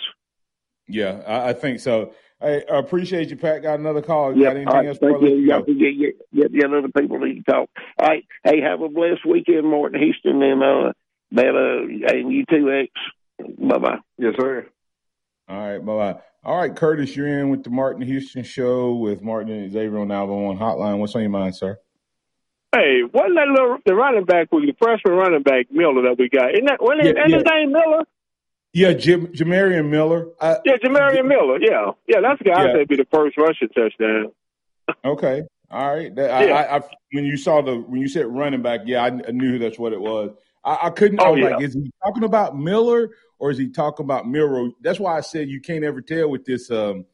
Yeah, 0.88 1.24
I, 1.26 1.50
I 1.50 1.54
think 1.54 1.80
so. 1.80 2.14
I, 2.40 2.62
I 2.72 2.78
appreciate 2.78 3.30
you, 3.32 3.36
Pat. 3.36 3.64
Got 3.64 3.80
another 3.80 4.04
call. 4.04 4.38
Yeah, 4.38 4.50
Got 4.50 4.58
anything 4.58 4.74
right, 4.76 4.88
else? 4.90 4.98
thank 5.00 5.14
before 5.14 5.28
you. 5.28 5.34
let 5.34 5.40
you 5.40 5.48
Y'all 5.48 5.62
go? 5.62 5.74
get, 5.74 5.98
get, 5.98 6.52
get, 6.52 6.54
get 6.54 6.72
other 6.72 6.88
people 6.96 7.18
need 7.18 7.44
to 7.44 7.52
talk. 7.52 7.70
All 7.98 8.08
right. 8.08 8.24
Hey, 8.44 8.62
have 8.62 8.82
a 8.82 8.90
blessed 8.90 9.26
weekend, 9.26 9.66
Martin 9.68 10.00
Houston, 10.00 10.44
and 10.44 10.62
uh, 10.62 10.94
that 11.32 11.56
uh, 11.56 12.16
and 12.16 12.32
you 12.32 12.46
too, 12.48 12.70
X. 12.72 12.92
Bye 13.58 13.80
bye. 13.80 13.98
Yes, 14.20 14.36
sir. 14.40 14.68
All 15.50 15.58
right, 15.58 15.80
bye 15.84 16.14
bye. 16.14 16.20
All 16.44 16.58
right, 16.58 16.76
Curtis, 16.76 17.16
you're 17.16 17.40
in 17.40 17.50
with 17.50 17.64
the 17.64 17.72
Martin 17.72 18.04
Houston 18.04 18.44
Show 18.44 18.94
with 18.94 19.24
Martin 19.24 19.52
and 19.52 19.72
Xavier 19.72 19.98
on 19.98 20.12
Alva 20.12 20.36
One 20.36 20.60
Hotline. 20.60 21.00
What's 21.00 21.16
on 21.16 21.22
your 21.22 21.32
mind, 21.32 21.56
sir? 21.56 21.80
Hey, 22.74 23.04
wasn't 23.04 23.36
that 23.36 23.48
little 23.50 23.78
the 23.86 23.94
running 23.94 24.26
back 24.26 24.52
with 24.52 24.66
the 24.66 24.74
freshman 24.80 25.14
running 25.14 25.44
back 25.44 25.68
Miller 25.72 26.02
that 26.04 26.18
we 26.18 26.28
got? 26.30 26.54
Isn't 26.54 26.66
that 26.66 26.82
wasn't 26.82 27.08
it, 27.08 27.16
Yeah, 27.18 27.26
isn't 27.28 27.40
his 27.40 27.44
name 27.52 27.72
Miller? 27.72 28.04
Yeah, 28.74 28.94
Jim, 28.94 29.28
Jamarion 29.28 29.90
Miller. 29.90 30.30
I, 30.42 30.58
Yeah, 30.66 30.78
Jamarion 30.78 31.28
Miller. 31.28 31.60
Yeah, 31.62 31.92
yeah, 32.08 32.22
that's 32.22 32.40
the 32.40 32.46
guy 32.46 32.64
Yeah. 32.64 32.70
I 32.72 32.74
said 32.74 32.88
be 32.88 32.96
the 32.96 33.08
first 33.14 33.38
rushing 33.38 33.70
touchdown. 33.70 34.32
Okay. 35.06 35.44
All 35.72 35.96
right. 35.96 36.14
That, 36.16 36.30
I, 36.30 36.46
Yeah. 36.48 36.54
I, 36.56 36.78
I, 36.78 36.82
when 37.14 37.24
you 37.26 37.38
saw 37.38 37.62
the 37.62 37.76
when 37.78 38.02
you 38.02 38.08
said 38.08 38.26
running 38.26 38.62
back, 38.62 38.82
yeah, 38.86 39.04
I, 39.04 39.08
I 39.08 39.32
knew 39.32 39.58
that's 39.60 39.80
what 39.80 39.94
it 39.94 40.02
was. 40.02 40.32
I, 40.66 40.80
I 40.84 40.90
couldn't. 40.90 41.22
I 41.22 41.28
Oh, 41.28 41.32
was 41.32 41.40
yeah. 41.40 41.50
like, 41.56 41.64
is 41.64 41.74
he 41.74 41.92
talking 42.04 42.24
about 42.24 42.58
Miller 42.58 43.12
or 43.40 43.52
is 43.52 43.58
he 43.58 43.70
talking 43.70 44.04
about 44.04 44.28
Milroe? 44.28 44.72
That's 44.82 45.00
why 45.00 45.16
I 45.18 45.22
said 45.22 45.48
you 45.48 45.62
can't 45.62 45.84
ever 45.84 46.02
tell 46.02 46.28
with 46.30 46.44
this 46.44 46.70
um 46.72 47.06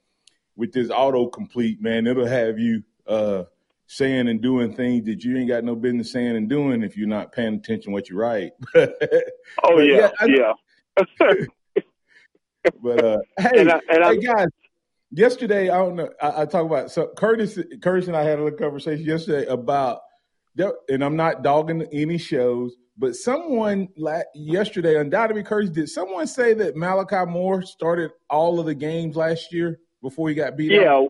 with 0.56 0.72
this 0.72 0.88
autocomplete, 0.88 1.80
man. 1.82 2.08
It'll 2.08 2.26
have 2.26 2.58
you 2.58 2.84
uh 3.06 3.44
saying 3.92 4.28
and 4.28 4.40
doing 4.40 4.72
things 4.72 5.04
that 5.06 5.24
you 5.24 5.36
ain't 5.36 5.50
got 5.50 5.64
no 5.64 5.76
business 5.76 6.12
saying 6.12 6.36
and 6.36 6.48
doing 6.48 6.84
if 6.84 6.96
you're 6.96 7.08
not 7.08 7.32
paying 7.32 7.56
attention 7.56 7.92
what 7.92 8.08
you 8.10 8.16
write. 8.18 8.52
Oh 9.64 9.76
But 9.76 9.86
yeah, 9.88 10.12
I- 10.20 10.26
yeah. 10.26 10.54
But 12.84 13.04
uh, 13.04 13.18
hey, 13.40 13.50
And 13.62 13.72
I- 13.72 13.82
and 13.92 14.04
hey 14.04 14.18
guys, 14.18 14.48
yesterday 15.12 15.70
I 15.70 15.78
don't 15.78 15.96
know. 15.96 16.10
I, 16.22 16.42
I 16.42 16.46
talk 16.46 16.66
about 16.68 16.92
so 16.92 17.08
Curtis, 17.18 17.58
Curtis 17.82 18.08
and 18.08 18.16
I 18.16 18.24
had 18.24 18.38
a 18.38 18.44
little 18.44 18.60
conversation 18.60 19.06
yesterday 19.06 19.48
about, 19.48 20.02
and 20.88 21.04
I'm 21.04 21.16
not 21.16 21.42
dogging 21.42 21.88
any 21.92 22.20
shows, 22.20 22.76
but 22.98 23.16
someone 23.16 23.88
la- 23.98 24.22
yesterday, 24.36 25.00
undoubtedly, 25.00 25.42
Curtis, 25.42 25.72
did 25.72 25.90
someone 25.90 26.28
say 26.28 26.54
that 26.54 26.76
Malachi 26.76 27.26
Moore 27.26 27.64
started 27.64 28.12
all 28.30 28.60
of 28.60 28.68
the 28.68 28.76
games 28.76 29.16
last 29.16 29.52
year 29.52 29.80
before 30.04 30.30
he 30.30 30.36
got 30.36 30.56
beat 30.58 30.72
yeah, 30.74 30.96
up? 30.96 31.08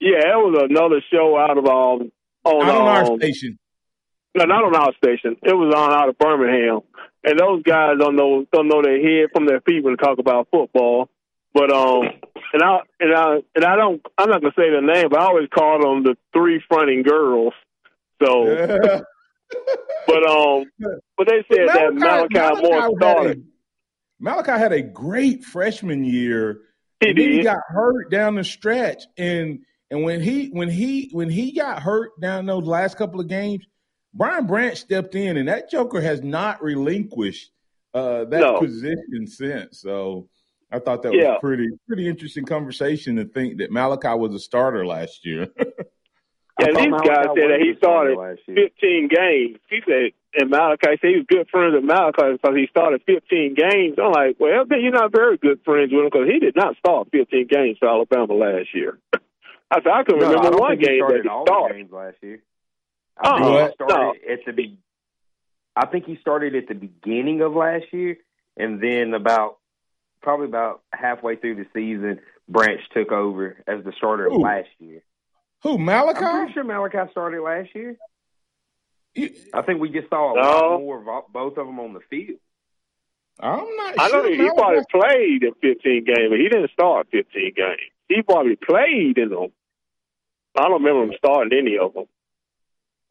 Yeah. 0.00 0.18
It 0.18 0.36
was 0.36 0.68
another 0.70 1.02
show 1.10 1.36
out 1.38 1.58
of 1.58 1.66
um 1.66 2.12
on 2.44 2.68
Out 2.68 2.80
on 2.80 2.88
our 2.88 3.12
um, 3.12 3.18
station. 3.18 3.58
No, 4.34 4.44
not 4.44 4.64
on 4.64 4.76
our 4.76 4.92
station. 4.94 5.36
It 5.42 5.54
was 5.54 5.74
on 5.74 5.92
out 5.92 6.08
of 6.08 6.18
Birmingham, 6.18 6.80
and 7.24 7.38
those 7.38 7.62
guys 7.62 7.96
don't 7.98 8.16
know 8.16 8.46
don't 8.52 8.68
know 8.68 8.82
their 8.82 9.00
head 9.00 9.30
from 9.32 9.46
their 9.46 9.60
feet 9.60 9.82
when 9.82 9.94
they 9.94 10.04
talk 10.04 10.18
about 10.18 10.48
football. 10.50 11.08
But 11.54 11.72
um, 11.72 12.02
and 12.52 12.62
I 12.62 12.78
and 13.00 13.14
I 13.14 13.36
and 13.54 13.64
I 13.64 13.76
don't. 13.76 14.00
I'm 14.16 14.28
not 14.30 14.42
gonna 14.42 14.54
say 14.56 14.70
their 14.70 14.82
name, 14.82 15.08
but 15.10 15.18
I 15.18 15.24
always 15.24 15.48
call 15.52 15.80
them 15.80 16.04
the 16.04 16.16
three 16.32 16.62
fronting 16.68 17.02
girls. 17.02 17.54
So, 18.22 18.44
but 20.06 20.28
um, 20.28 20.70
but 21.16 21.26
they 21.26 21.44
said 21.50 21.68
that 21.68 21.94
Malachi, 21.94 22.62
Moore 22.62 22.82
had 22.82 22.90
started. 22.96 23.38
a, 23.38 23.42
Malachi 24.20 24.52
had 24.52 24.72
a 24.72 24.82
great 24.82 25.44
freshman 25.44 26.04
year. 26.04 26.60
He 27.00 27.10
and 27.10 27.18
then 27.18 27.30
he 27.30 27.42
got 27.42 27.58
hurt 27.66 28.10
down 28.10 28.34
the 28.34 28.44
stretch, 28.44 29.04
and 29.16 29.60
and 29.90 30.02
when 30.02 30.20
he 30.20 30.48
when 30.48 30.68
he 30.68 31.08
when 31.12 31.30
he 31.30 31.52
got 31.52 31.82
hurt 31.82 32.18
down 32.20 32.46
those 32.46 32.64
last 32.64 32.96
couple 32.96 33.20
of 33.20 33.28
games, 33.28 33.64
Brian 34.14 34.46
Branch 34.46 34.76
stepped 34.76 35.14
in, 35.14 35.36
and 35.36 35.48
that 35.48 35.70
Joker 35.70 36.00
has 36.00 36.22
not 36.22 36.62
relinquished 36.62 37.50
uh, 37.94 38.24
that 38.26 38.40
No. 38.40 38.58
position 38.58 39.26
since. 39.26 39.80
So 39.80 40.28
I 40.70 40.78
thought 40.78 41.02
that 41.02 41.14
Yeah. 41.14 41.32
was 41.32 41.38
pretty 41.40 41.68
pretty 41.86 42.06
interesting 42.06 42.44
conversation 42.44 43.16
to 43.16 43.24
think 43.24 43.58
that 43.58 43.70
Malachi 43.70 44.14
was 44.18 44.34
a 44.34 44.38
starter 44.38 44.86
last 44.86 45.24
year. 45.24 45.48
And 46.60 46.76
these 46.76 46.90
guys 46.90 47.26
said 47.36 47.50
that 47.50 47.60
he 47.60 47.74
started 47.78 48.18
15 48.46 49.06
games. 49.06 49.58
He 49.70 49.80
said, 49.86 50.10
and 50.34 50.50
Malachi 50.50 50.98
said 51.00 51.10
he 51.10 51.16
was 51.18 51.26
good 51.28 51.48
friends 51.50 51.74
with 51.74 51.84
Malachi 51.84 52.32
because 52.32 52.56
he 52.56 52.66
started 52.66 53.00
15 53.06 53.54
games. 53.54 53.96
I'm 53.96 54.10
like, 54.10 54.40
well, 54.40 54.64
then 54.66 54.80
you're 54.82 54.90
not 54.90 55.12
very 55.12 55.36
good 55.36 55.60
friends 55.64 55.92
with 55.92 56.02
him 56.02 56.10
because 56.10 56.26
he 56.28 56.40
did 56.40 56.56
not 56.56 56.76
start 56.78 57.10
15 57.12 57.46
games 57.46 57.78
for 57.78 57.88
Alabama 57.88 58.34
last 58.34 58.74
year. 58.74 58.98
I 59.70 59.76
said, 59.82 59.88
I 59.92 60.02
can 60.02 60.18
No, 60.18 60.26
I 60.26 60.28
remember 60.30 60.50
don't 60.50 60.60
one 60.60 60.70
think 60.70 60.80
he 60.80 60.86
game 60.86 60.98
that 61.00 61.06
started 61.06 61.22
he 61.24 61.28
all 61.28 61.44
the 61.68 61.74
games 61.74 61.92
last 61.92 62.16
year. 62.22 62.42
I 63.20 63.38
think 63.38 63.50
What? 63.50 63.68
he 63.70 63.74
started 63.74 64.20
at 64.30 64.38
the 64.46 64.52
be- 64.52 64.78
I 65.76 65.86
think 65.86 66.06
he 66.06 66.16
started 66.16 66.54
at 66.56 66.66
the 66.68 66.74
beginning 66.74 67.40
of 67.42 67.54
last 67.54 67.84
year, 67.92 68.16
and 68.56 68.80
then 68.80 69.14
about 69.14 69.58
probably 70.22 70.46
about 70.46 70.82
halfway 70.92 71.36
through 71.36 71.56
the 71.56 71.66
season, 71.74 72.20
Branch 72.48 72.80
took 72.94 73.12
over 73.12 73.62
as 73.66 73.84
the 73.84 73.92
starter 73.96 74.28
Who? 74.28 74.40
last 74.40 74.68
year. 74.80 75.02
Who 75.62 75.78
Malachi? 75.78 76.24
I'm 76.24 76.38
pretty 76.38 76.52
sure 76.54 76.64
Malachi 76.64 77.10
started 77.12 77.42
last 77.42 77.74
year. 77.74 77.96
I 79.52 79.62
think 79.62 79.80
we 79.80 79.90
just 79.90 80.08
saw 80.08 80.32
a 80.32 80.34
No. 80.36 80.40
lot 80.42 80.78
more 80.80 80.98
of 81.18 81.32
both 81.32 81.58
of 81.58 81.66
them 81.66 81.78
on 81.80 81.92
the 81.92 82.00
field. 82.08 82.38
I'm 83.40 83.76
not 83.76 83.94
I 83.98 84.08
know 84.08 84.24
he 84.24 84.36
Malachi- 84.36 84.54
probably 84.56 84.84
played 84.90 85.42
in 85.44 85.54
15 85.54 86.04
games, 86.04 86.30
but 86.30 86.38
he 86.38 86.48
didn't 86.48 86.70
start 86.72 87.08
15 87.10 87.52
games. 87.54 87.80
He 88.08 88.22
probably 88.22 88.56
played 88.56 89.18
in 89.18 89.28
them. 89.30 89.52
I 90.58 90.68
don't 90.68 90.82
remember 90.82 91.04
him 91.04 91.18
starting 91.18 91.58
any 91.58 91.78
of 91.78 91.94
them. 91.94 92.06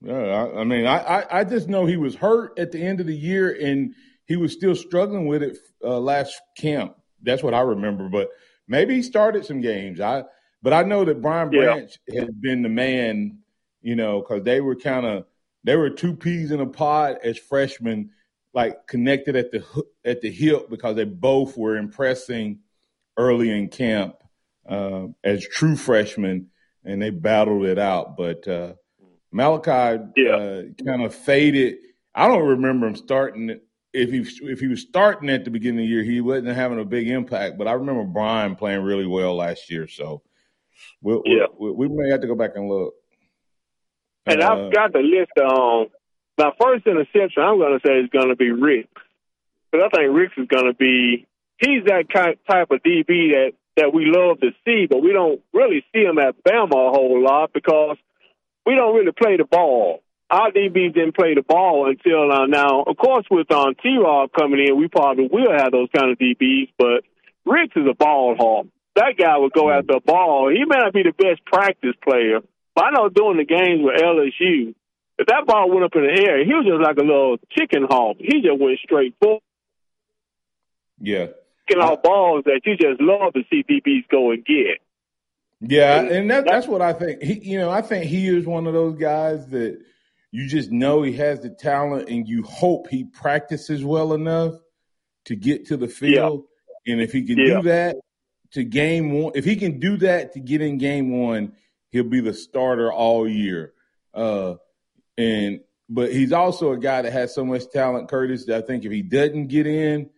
Yeah, 0.02 0.14
I, 0.16 0.62
I 0.62 0.64
mean, 0.64 0.86
I, 0.86 0.98
I 0.98 1.40
I 1.40 1.44
just 1.44 1.68
know 1.68 1.86
he 1.86 1.98
was 1.98 2.16
hurt 2.16 2.60
at 2.60 2.72
the 2.72 2.82
end 2.82 3.00
of 3.00 3.08
the 3.08 3.16
year, 3.16 3.56
and 3.60 3.96
he 4.26 4.36
was 4.36 4.54
still 4.54 4.76
struggling 4.76 5.26
with 5.26 5.42
it 5.42 5.58
uh, 5.84 6.00
last 6.00 6.40
camp. 6.58 6.96
That's 7.24 7.42
what 7.42 7.54
I 7.54 7.62
remember. 7.62 8.10
But 8.10 8.30
maybe 8.68 8.96
he 8.96 9.02
started 9.02 9.46
some 9.46 9.62
games. 9.62 10.00
I 10.00 10.24
but 10.62 10.74
I 10.74 10.84
know 10.84 11.06
that 11.06 11.22
Brian 11.22 11.52
Yeah. 11.52 11.62
Branch 11.62 11.98
has 12.16 12.30
been 12.30 12.62
the 12.62 12.70
man, 12.70 13.40
you 13.82 13.96
know, 13.96 14.20
because 14.22 14.44
they 14.44 14.62
were 14.62 14.76
kind 14.76 15.06
of 15.06 15.26
they 15.64 15.76
were 15.76 15.90
two 15.90 16.16
peas 16.16 16.52
in 16.52 16.60
a 16.60 16.68
pod 16.68 17.18
as 17.24 17.38
freshmen, 17.38 18.12
like 18.54 18.86
connected 18.88 19.36
at 19.36 19.52
the 19.52 19.64
at 20.06 20.22
the 20.22 20.30
hip 20.32 20.70
because 20.70 20.96
they 20.96 21.06
both 21.06 21.58
were 21.58 21.78
impressing 21.78 22.60
early 23.18 23.50
in 23.50 23.70
camp 23.70 24.16
uh, 24.70 25.08
as 25.24 25.48
true 25.48 25.76
freshmen, 25.76 26.50
and 26.88 27.02
they 27.02 27.10
battled 27.10 27.66
it 27.66 27.78
out. 27.78 28.18
But 28.18 28.48
uh, 28.48 28.74
Malachi 29.32 30.02
uh, 30.32 30.62
kind 30.86 31.04
of 31.04 31.14
faded. 31.14 31.76
I 32.16 32.28
don't 32.28 32.48
remember 32.48 32.88
him 32.88 32.96
starting. 32.96 33.60
If 33.94 34.10
he 34.12 34.20
if 34.46 34.60
he 34.60 34.68
was 34.68 34.82
starting 34.82 35.30
at 35.30 35.46
the 35.46 35.52
beginning 35.52 35.80
of 35.80 35.84
the 35.84 35.90
year, 35.90 36.04
he 36.04 36.22
wasn't 36.22 36.56
having 36.56 36.80
a 36.80 36.86
big 36.86 37.08
impact. 37.10 37.58
But 37.58 37.68
I 37.68 37.74
remember 37.74 38.04
Brian 38.04 38.56
playing 38.56 38.82
really 38.82 39.06
well 39.06 39.36
last 39.36 39.70
year. 39.70 39.88
So 39.88 40.22
we'll, 41.02 41.24
Yeah. 41.26 41.46
we 41.60 41.72
we 41.72 41.88
may 41.88 42.10
have 42.10 42.22
to 42.22 42.28
go 42.28 42.36
back 42.36 42.52
and 42.56 42.68
look. 42.68 42.94
And 44.26 44.42
Uh, 44.42 44.68
I've 44.68 44.74
got 44.74 44.94
the 44.94 45.00
list 45.00 45.32
on 45.38 45.88
my 46.38 46.52
first 46.62 46.86
interception. 46.86 47.42
I'm 47.44 47.58
going 47.58 47.80
to 47.80 47.88
say 47.88 48.00
is 48.00 48.10
going 48.10 48.30
to 48.30 48.36
be 48.36 48.52
Rick, 48.52 48.90
because 49.72 49.90
I 49.92 49.98
think 49.98 50.16
Rick 50.16 50.32
is 50.38 50.48
going 50.48 50.66
to 50.66 50.74
be. 50.74 51.26
He's 51.60 51.84
that 51.86 52.06
type 52.12 52.70
of 52.70 52.84
DB 52.84 53.32
that 53.32 53.54
that 53.78 53.94
we 53.94 54.06
love 54.06 54.40
to 54.42 54.52
see, 54.66 54.88
but 54.90 55.02
we 55.02 55.14
don't 55.14 55.42
really 55.54 55.86
see 55.94 56.02
him 56.02 56.20
at 56.20 56.36
Bama 56.44 56.90
a 56.90 56.92
whole 56.92 57.24
lot 57.24 57.54
because 57.54 57.98
we 58.66 58.76
don't 58.76 58.96
really 58.96 59.14
play 59.14 59.38
the 59.38 59.46
ball. 59.46 60.04
Our 60.30 60.52
DBs 60.52 60.94
didn't 60.94 61.16
play 61.16 61.36
the 61.36 61.42
ball 61.42 61.88
until 61.90 62.32
uh, 62.32 62.48
now. 62.48 62.84
Of 62.84 62.98
course, 62.98 63.26
with 63.32 63.50
um, 63.52 63.76
T. 63.82 63.98
Rob 63.98 64.32
coming 64.38 64.66
in, 64.68 64.78
we 64.78 64.90
probably 64.90 65.30
will 65.32 65.54
have 65.56 65.72
those 65.72 65.88
kind 65.96 66.12
of 66.12 66.18
DBs. 66.18 66.74
But 66.78 67.06
Ricks 67.46 67.78
is 67.78 67.88
a 67.90 67.96
ball 67.96 68.36
hawk. 68.38 68.68
That 68.96 69.14
guy 69.18 69.38
would 69.38 69.54
go 69.54 69.70
after 69.72 69.94
the 69.94 70.02
ball. 70.04 70.50
He 70.50 70.66
may 70.66 70.80
not 70.80 70.94
be 70.94 71.04
the 71.04 71.14
best 71.14 71.46
practice 71.46 71.96
player, 72.04 72.42
but 72.76 72.86
I 72.86 72.92
know 72.92 73.10
during 73.10 73.38
the 73.38 73.46
games 73.46 73.82
with 73.82 74.02
LSU, 74.02 74.76
if 75.18 75.28
that 75.28 75.46
ball 75.46 75.70
went 75.70 75.86
up 75.86 75.96
in 75.96 76.02
the 76.02 76.22
air, 76.28 76.44
he 76.44 76.54
was 76.54 76.66
just 76.66 76.82
like 76.82 76.98
a 76.98 77.08
little 77.08 77.38
chicken 77.58 77.86
hawk. 77.90 78.18
He 78.20 78.42
just 78.42 78.60
went 78.60 78.80
straight 78.84 79.16
forward. 79.22 79.42
Yeah. 81.00 81.28
Getting 81.68 81.84
all 81.84 81.98
balls 81.98 82.44
that 82.46 82.62
you 82.66 82.78
just 82.78 83.02
love 83.02 83.34
to 83.34 83.44
see 83.50 83.64
DBs 83.64 84.08
go 84.10 84.32
and 84.32 84.46
get. 84.46 84.80
Yeah, 85.60 86.02
and 86.02 86.30
that, 86.30 86.46
that's 86.46 86.68
what 86.68 86.82
I 86.82 86.94
think. 86.94 87.22
He, 87.22 87.52
you 87.52 87.58
know, 87.58 87.70
I 87.70 87.82
think 87.82 88.06
he 88.06 88.28
is 88.28 88.46
one 88.46 88.68
of 88.68 88.74
those 88.74 88.96
guys 88.96 89.48
that 89.48 89.80
you 90.32 90.48
just 90.48 90.72
know 90.72 91.02
he 91.02 91.14
has 91.14 91.40
the 91.40 91.50
talent, 91.50 92.10
and 92.10 92.28
you 92.28 92.44
hope 92.44 92.88
he 92.90 93.06
practices 93.06 93.84
well 93.84 94.14
enough 94.14 94.54
to 95.26 95.36
get 95.36 95.68
to 95.68 95.78
the 95.78 95.88
field. 95.88 96.46
Yeah. 96.86 96.94
And 96.94 97.02
if 97.02 97.12
he 97.12 97.24
can 97.24 97.38
yeah. 97.38 97.56
do 97.56 97.62
that 97.64 97.98
to 98.52 98.64
game 98.64 99.12
one, 99.12 99.34
if 99.36 99.46
he 99.46 99.56
can 99.56 99.80
do 99.80 99.98
that 99.98 100.34
to 100.34 100.40
get 100.40 100.62
in 100.62 100.78
game 100.78 101.20
one, 101.20 101.54
he'll 101.90 102.04
be 102.04 102.22
the 102.22 102.34
starter 102.34 102.92
all 102.92 103.28
year. 103.28 103.74
Uh, 104.14 104.56
and 105.18 105.62
but 105.90 106.12
he's 106.12 106.34
also 106.34 106.72
a 106.72 106.78
guy 106.78 107.02
that 107.02 107.14
has 107.14 107.34
so 107.34 107.46
much 107.46 107.70
talent, 107.72 108.10
Curtis, 108.10 108.46
that 108.46 108.64
I 108.64 108.66
think 108.66 108.86
if 108.86 108.92
he 108.92 109.02
doesn't 109.02 109.48
get 109.48 109.68
in, 109.68 110.10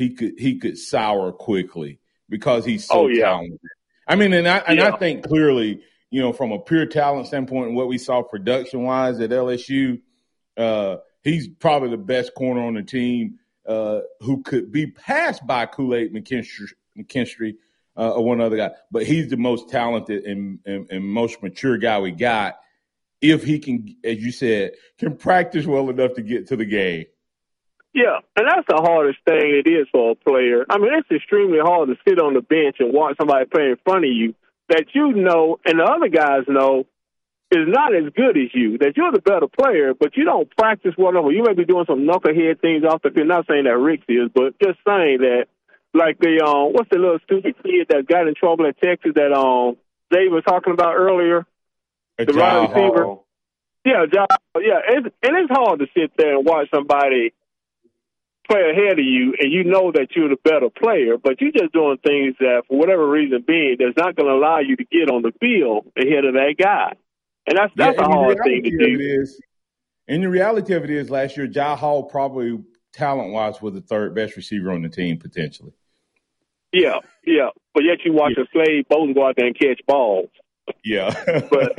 he 0.00 0.08
could 0.14 0.32
he 0.38 0.58
could 0.58 0.78
sour 0.78 1.30
quickly 1.30 1.98
because 2.30 2.64
he's 2.64 2.86
so 2.86 3.00
oh, 3.00 3.06
yeah. 3.08 3.26
talented. 3.26 3.60
I 4.08 4.16
mean, 4.16 4.32
and 4.32 4.48
I 4.48 4.58
and 4.58 4.78
yeah. 4.78 4.92
I 4.92 4.96
think 4.96 5.28
clearly, 5.28 5.82
you 6.10 6.22
know, 6.22 6.32
from 6.32 6.52
a 6.52 6.58
pure 6.58 6.86
talent 6.86 7.26
standpoint, 7.26 7.66
and 7.66 7.76
what 7.76 7.86
we 7.86 7.98
saw 7.98 8.22
production 8.22 8.82
wise 8.82 9.20
at 9.20 9.28
LSU, 9.28 10.00
uh, 10.56 10.96
he's 11.22 11.48
probably 11.48 11.90
the 11.90 11.98
best 11.98 12.34
corner 12.34 12.62
on 12.62 12.74
the 12.74 12.82
team 12.82 13.40
uh, 13.68 14.00
who 14.20 14.42
could 14.42 14.72
be 14.72 14.86
passed 14.86 15.46
by 15.46 15.66
Kool 15.66 15.94
Aid 15.94 16.14
McKinstry, 16.14 16.70
McKinstry 16.98 17.56
uh, 17.94 18.12
or 18.12 18.24
one 18.24 18.40
other 18.40 18.56
guy, 18.56 18.70
but 18.90 19.04
he's 19.04 19.28
the 19.28 19.36
most 19.36 19.68
talented 19.68 20.24
and, 20.24 20.60
and, 20.64 20.90
and 20.90 21.04
most 21.04 21.42
mature 21.42 21.76
guy 21.76 22.00
we 22.00 22.10
got. 22.10 22.58
If 23.20 23.44
he 23.44 23.58
can, 23.58 23.96
as 24.02 24.16
you 24.16 24.32
said, 24.32 24.72
can 24.98 25.18
practice 25.18 25.66
well 25.66 25.90
enough 25.90 26.14
to 26.14 26.22
get 26.22 26.46
to 26.48 26.56
the 26.56 26.64
game. 26.64 27.04
Yeah, 27.92 28.20
and 28.36 28.46
that's 28.46 28.66
the 28.68 28.80
hardest 28.80 29.18
thing 29.26 29.62
it 29.64 29.68
is 29.68 29.88
for 29.90 30.12
a 30.12 30.14
player. 30.14 30.64
I 30.70 30.78
mean, 30.78 30.90
it's 30.94 31.10
extremely 31.10 31.58
hard 31.58 31.88
to 31.88 31.96
sit 32.06 32.20
on 32.20 32.34
the 32.34 32.40
bench 32.40 32.76
and 32.78 32.92
watch 32.92 33.16
somebody 33.18 33.46
play 33.46 33.70
in 33.70 33.76
front 33.84 34.04
of 34.04 34.10
you 34.12 34.34
that 34.68 34.86
you 34.94 35.12
know 35.12 35.58
and 35.64 35.80
the 35.80 35.84
other 35.84 36.08
guys 36.08 36.44
know 36.48 36.86
is 37.50 37.66
not 37.66 37.94
as 37.94 38.12
good 38.14 38.36
as 38.38 38.54
you. 38.54 38.78
That 38.78 38.96
you're 38.96 39.10
the 39.10 39.20
better 39.20 39.48
player, 39.48 39.92
but 39.92 40.16
you 40.16 40.24
don't 40.24 40.48
practice 40.56 40.94
well 40.96 41.10
enough. 41.10 41.32
You 41.32 41.42
may 41.42 41.54
be 41.54 41.64
doing 41.64 41.84
some 41.86 42.06
knucklehead 42.06 42.60
things 42.60 42.84
off 42.84 43.02
the 43.02 43.10
field. 43.10 43.26
Not 43.26 43.46
saying 43.48 43.64
that 43.64 43.76
Rick 43.76 44.02
is, 44.08 44.30
but 44.32 44.58
just 44.62 44.78
saying 44.86 45.18
that, 45.26 45.46
like 45.92 46.20
the 46.20 46.46
um, 46.46 46.72
what's 46.72 46.88
the 46.90 46.98
little 46.98 47.18
stupid 47.24 47.56
kid 47.62 47.88
that 47.88 48.06
got 48.06 48.28
in 48.28 48.34
trouble 48.34 48.66
at 48.66 48.80
Texas 48.80 49.12
that 49.16 49.32
um 49.32 49.76
Dave 50.10 50.30
was 50.30 50.44
talking 50.44 50.72
about 50.72 50.94
earlier, 50.94 51.44
a 52.18 52.24
the 52.24 52.36
wide 52.36 52.70
receiver. 52.70 53.16
Yeah, 53.84 54.04
John, 54.12 54.26
yeah, 54.56 54.80
it's, 54.86 55.06
and 55.22 55.36
it's 55.38 55.50
hard 55.50 55.80
to 55.80 55.86
sit 55.96 56.12
there 56.16 56.36
and 56.36 56.46
watch 56.46 56.68
somebody 56.72 57.32
play 58.50 58.70
ahead 58.70 58.98
of 58.98 59.04
you 59.04 59.34
and 59.38 59.52
you 59.52 59.64
know 59.64 59.92
that 59.92 60.08
you're 60.16 60.28
the 60.28 60.36
better 60.42 60.68
player, 60.70 61.16
but 61.16 61.40
you're 61.40 61.52
just 61.52 61.72
doing 61.72 61.98
things 62.04 62.34
that, 62.40 62.62
for 62.68 62.78
whatever 62.78 63.08
reason 63.08 63.44
being, 63.46 63.76
that's 63.78 63.96
not 63.96 64.16
going 64.16 64.28
to 64.28 64.34
allow 64.34 64.58
you 64.58 64.76
to 64.76 64.84
get 64.84 65.10
on 65.10 65.22
the 65.22 65.32
field 65.40 65.86
ahead 65.96 66.24
of 66.24 66.34
that 66.34 66.54
guy. 66.58 66.94
And 67.46 67.56
that's 67.56 67.72
that's 67.76 67.98
yeah, 67.98 68.04
a 68.04 68.08
hard 68.08 68.38
thing 68.44 68.62
to 68.64 68.70
do. 68.70 68.98
Is, 69.00 69.40
and 70.08 70.22
the 70.22 70.28
reality 70.28 70.74
of 70.74 70.84
it 70.84 70.90
is, 70.90 71.10
last 71.10 71.36
year, 71.36 71.46
Agiye 71.46 71.76
Hall 71.76 72.04
probably 72.04 72.62
talent 72.92 73.32
wise 73.32 73.62
was 73.62 73.74
the 73.74 73.80
third 73.80 74.14
best 74.14 74.36
receiver 74.36 74.72
on 74.72 74.82
the 74.82 74.88
team 74.88 75.18
potentially. 75.18 75.72
Yeah, 76.72 76.98
yeah. 77.24 77.50
But 77.74 77.84
yet 77.84 77.98
you 78.04 78.12
watch 78.12 78.32
yeah. 78.36 78.44
a 78.44 78.46
Slade 78.52 78.86
Bolden 78.88 79.14
go 79.14 79.26
out 79.26 79.36
there 79.36 79.46
and 79.46 79.58
catch 79.58 79.80
balls. 79.86 80.28
Yeah. 80.84 81.10
but 81.50 81.78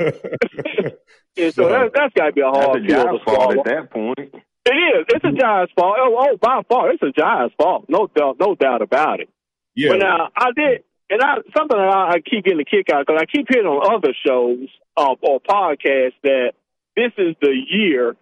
and 1.36 1.54
so, 1.54 1.62
so 1.62 1.68
that, 1.68 1.92
that's 1.94 2.14
got 2.14 2.26
to 2.26 2.32
be 2.32 2.40
a 2.40 2.48
hard 2.48 2.82
that's 2.86 3.04
a 3.04 3.24
fault 3.24 3.58
at 3.58 3.64
that 3.64 3.90
point. 3.90 4.34
It 4.64 4.70
is. 4.70 5.06
It's 5.08 5.24
Agiye's 5.24 5.70
fault. 5.76 5.96
Oh, 5.98 6.16
oh, 6.18 6.36
by 6.40 6.62
far, 6.68 6.90
it's 6.90 7.02
Agiye's 7.02 7.52
fault. 7.58 7.86
No 7.88 8.08
doubt, 8.14 8.36
no 8.38 8.54
doubt 8.54 8.82
about 8.82 9.20
it. 9.20 9.28
Yeah. 9.74 9.90
But 9.90 9.98
now 9.98 10.28
I 10.36 10.50
did, 10.54 10.84
and 11.10 11.20
I 11.20 11.36
something 11.56 11.76
that 11.76 11.88
I, 11.88 12.12
I 12.14 12.20
keep 12.20 12.44
getting 12.44 12.60
a 12.60 12.64
kick 12.64 12.88
out 12.92 13.06
because 13.06 13.20
I 13.20 13.26
keep 13.26 13.46
hearing 13.50 13.66
on 13.66 13.94
other 13.94 14.14
shows 14.24 14.68
um, 14.96 15.16
or 15.20 15.40
podcasts 15.40 16.14
that 16.22 16.52
this 16.96 17.12
is 17.18 17.34
the 17.40 17.54
year 17.70 18.16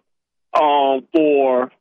um, 0.53 1.07
for 1.13 1.71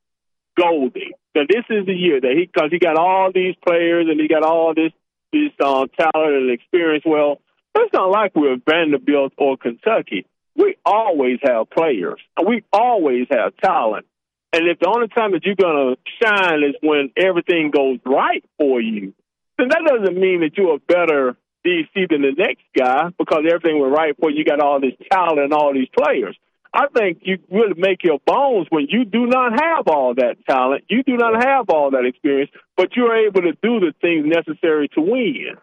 Golding. 0.59 1.13
That 1.35 1.47
this 1.49 1.65
is 1.71 1.87
the 1.87 1.95
year 1.95 2.21
that 2.21 2.33
he 2.37 2.47
because 2.53 2.71
he 2.71 2.79
got 2.79 2.97
all 2.97 3.31
these 3.33 3.55
players 3.65 4.09
and 4.11 4.21
he 4.21 4.29
got 4.29 4.43
all 4.43 4.75
this 4.75 4.93
this 5.33 5.53
um, 5.65 5.89
talent 5.99 6.35
and 6.35 6.51
experience. 6.51 7.05
Well, 7.07 7.41
it's 7.77 7.93
not 7.95 8.11
like 8.11 8.33
we're 8.35 8.57
Vanderbilt 8.69 9.33
or 9.39 9.57
Kentucky. 9.57 10.27
We 10.57 10.77
always 10.85 11.39
have 11.43 11.71
players. 11.71 12.21
We 12.45 12.65
always 12.73 13.27
have 13.31 13.57
talent. 13.59 14.07
And 14.53 14.67
if 14.69 14.79
the 14.81 14.89
only 14.89 15.09
time 15.09 15.33
that 15.33 15.45
you're 15.45 15.55
going 15.55 15.95
to 15.95 16.01
shine 16.23 16.63
is 16.65 16.75
when 16.83 17.11
everything 17.17 17.71
goes 17.71 17.99
right 18.05 18.45
for 18.59 18.81
you, 18.81 19.15
then 19.59 19.69
that 19.69 19.83
doesn't 19.87 20.19
mean 20.19 20.41
that 20.41 20.57
you're 20.57 20.77
a 20.77 20.79
better 20.79 21.37
DC 21.65 22.09
than 22.09 22.23
the 22.23 22.33
next 22.37 22.65
guy 22.77 23.11
because 23.19 23.45
everything 23.47 23.79
went 23.81 23.93
right 23.93 24.17
for 24.19 24.31
you. 24.31 24.39
You 24.39 24.45
got 24.45 24.61
all 24.61 24.81
this 24.81 24.95
talent 25.13 25.39
and 25.39 25.53
all 25.53 25.73
these 25.73 25.89
players. 25.97 26.37
I 26.73 26.87
think 26.97 27.19
you 27.23 27.39
really 27.51 27.75
make 27.77 28.03
your 28.05 28.21
bones 28.25 28.69
when 28.71 28.87
you 28.89 29.05
do 29.05 29.27
not 29.27 29.61
have 29.61 29.89
all 29.89 30.15
that 30.15 30.37
talent, 30.49 30.85
you 30.89 31.03
do 31.03 31.17
not 31.17 31.45
have 31.45 31.69
all 31.69 31.91
that 31.91 32.05
experience, 32.05 32.51
but 32.77 32.95
you're 32.95 33.27
able 33.27 33.43
to 33.43 33.53
do 33.61 33.81
the 33.81 33.93
things 34.01 34.25
necessary 34.25 34.89
to 34.95 35.01
win. 35.01 35.57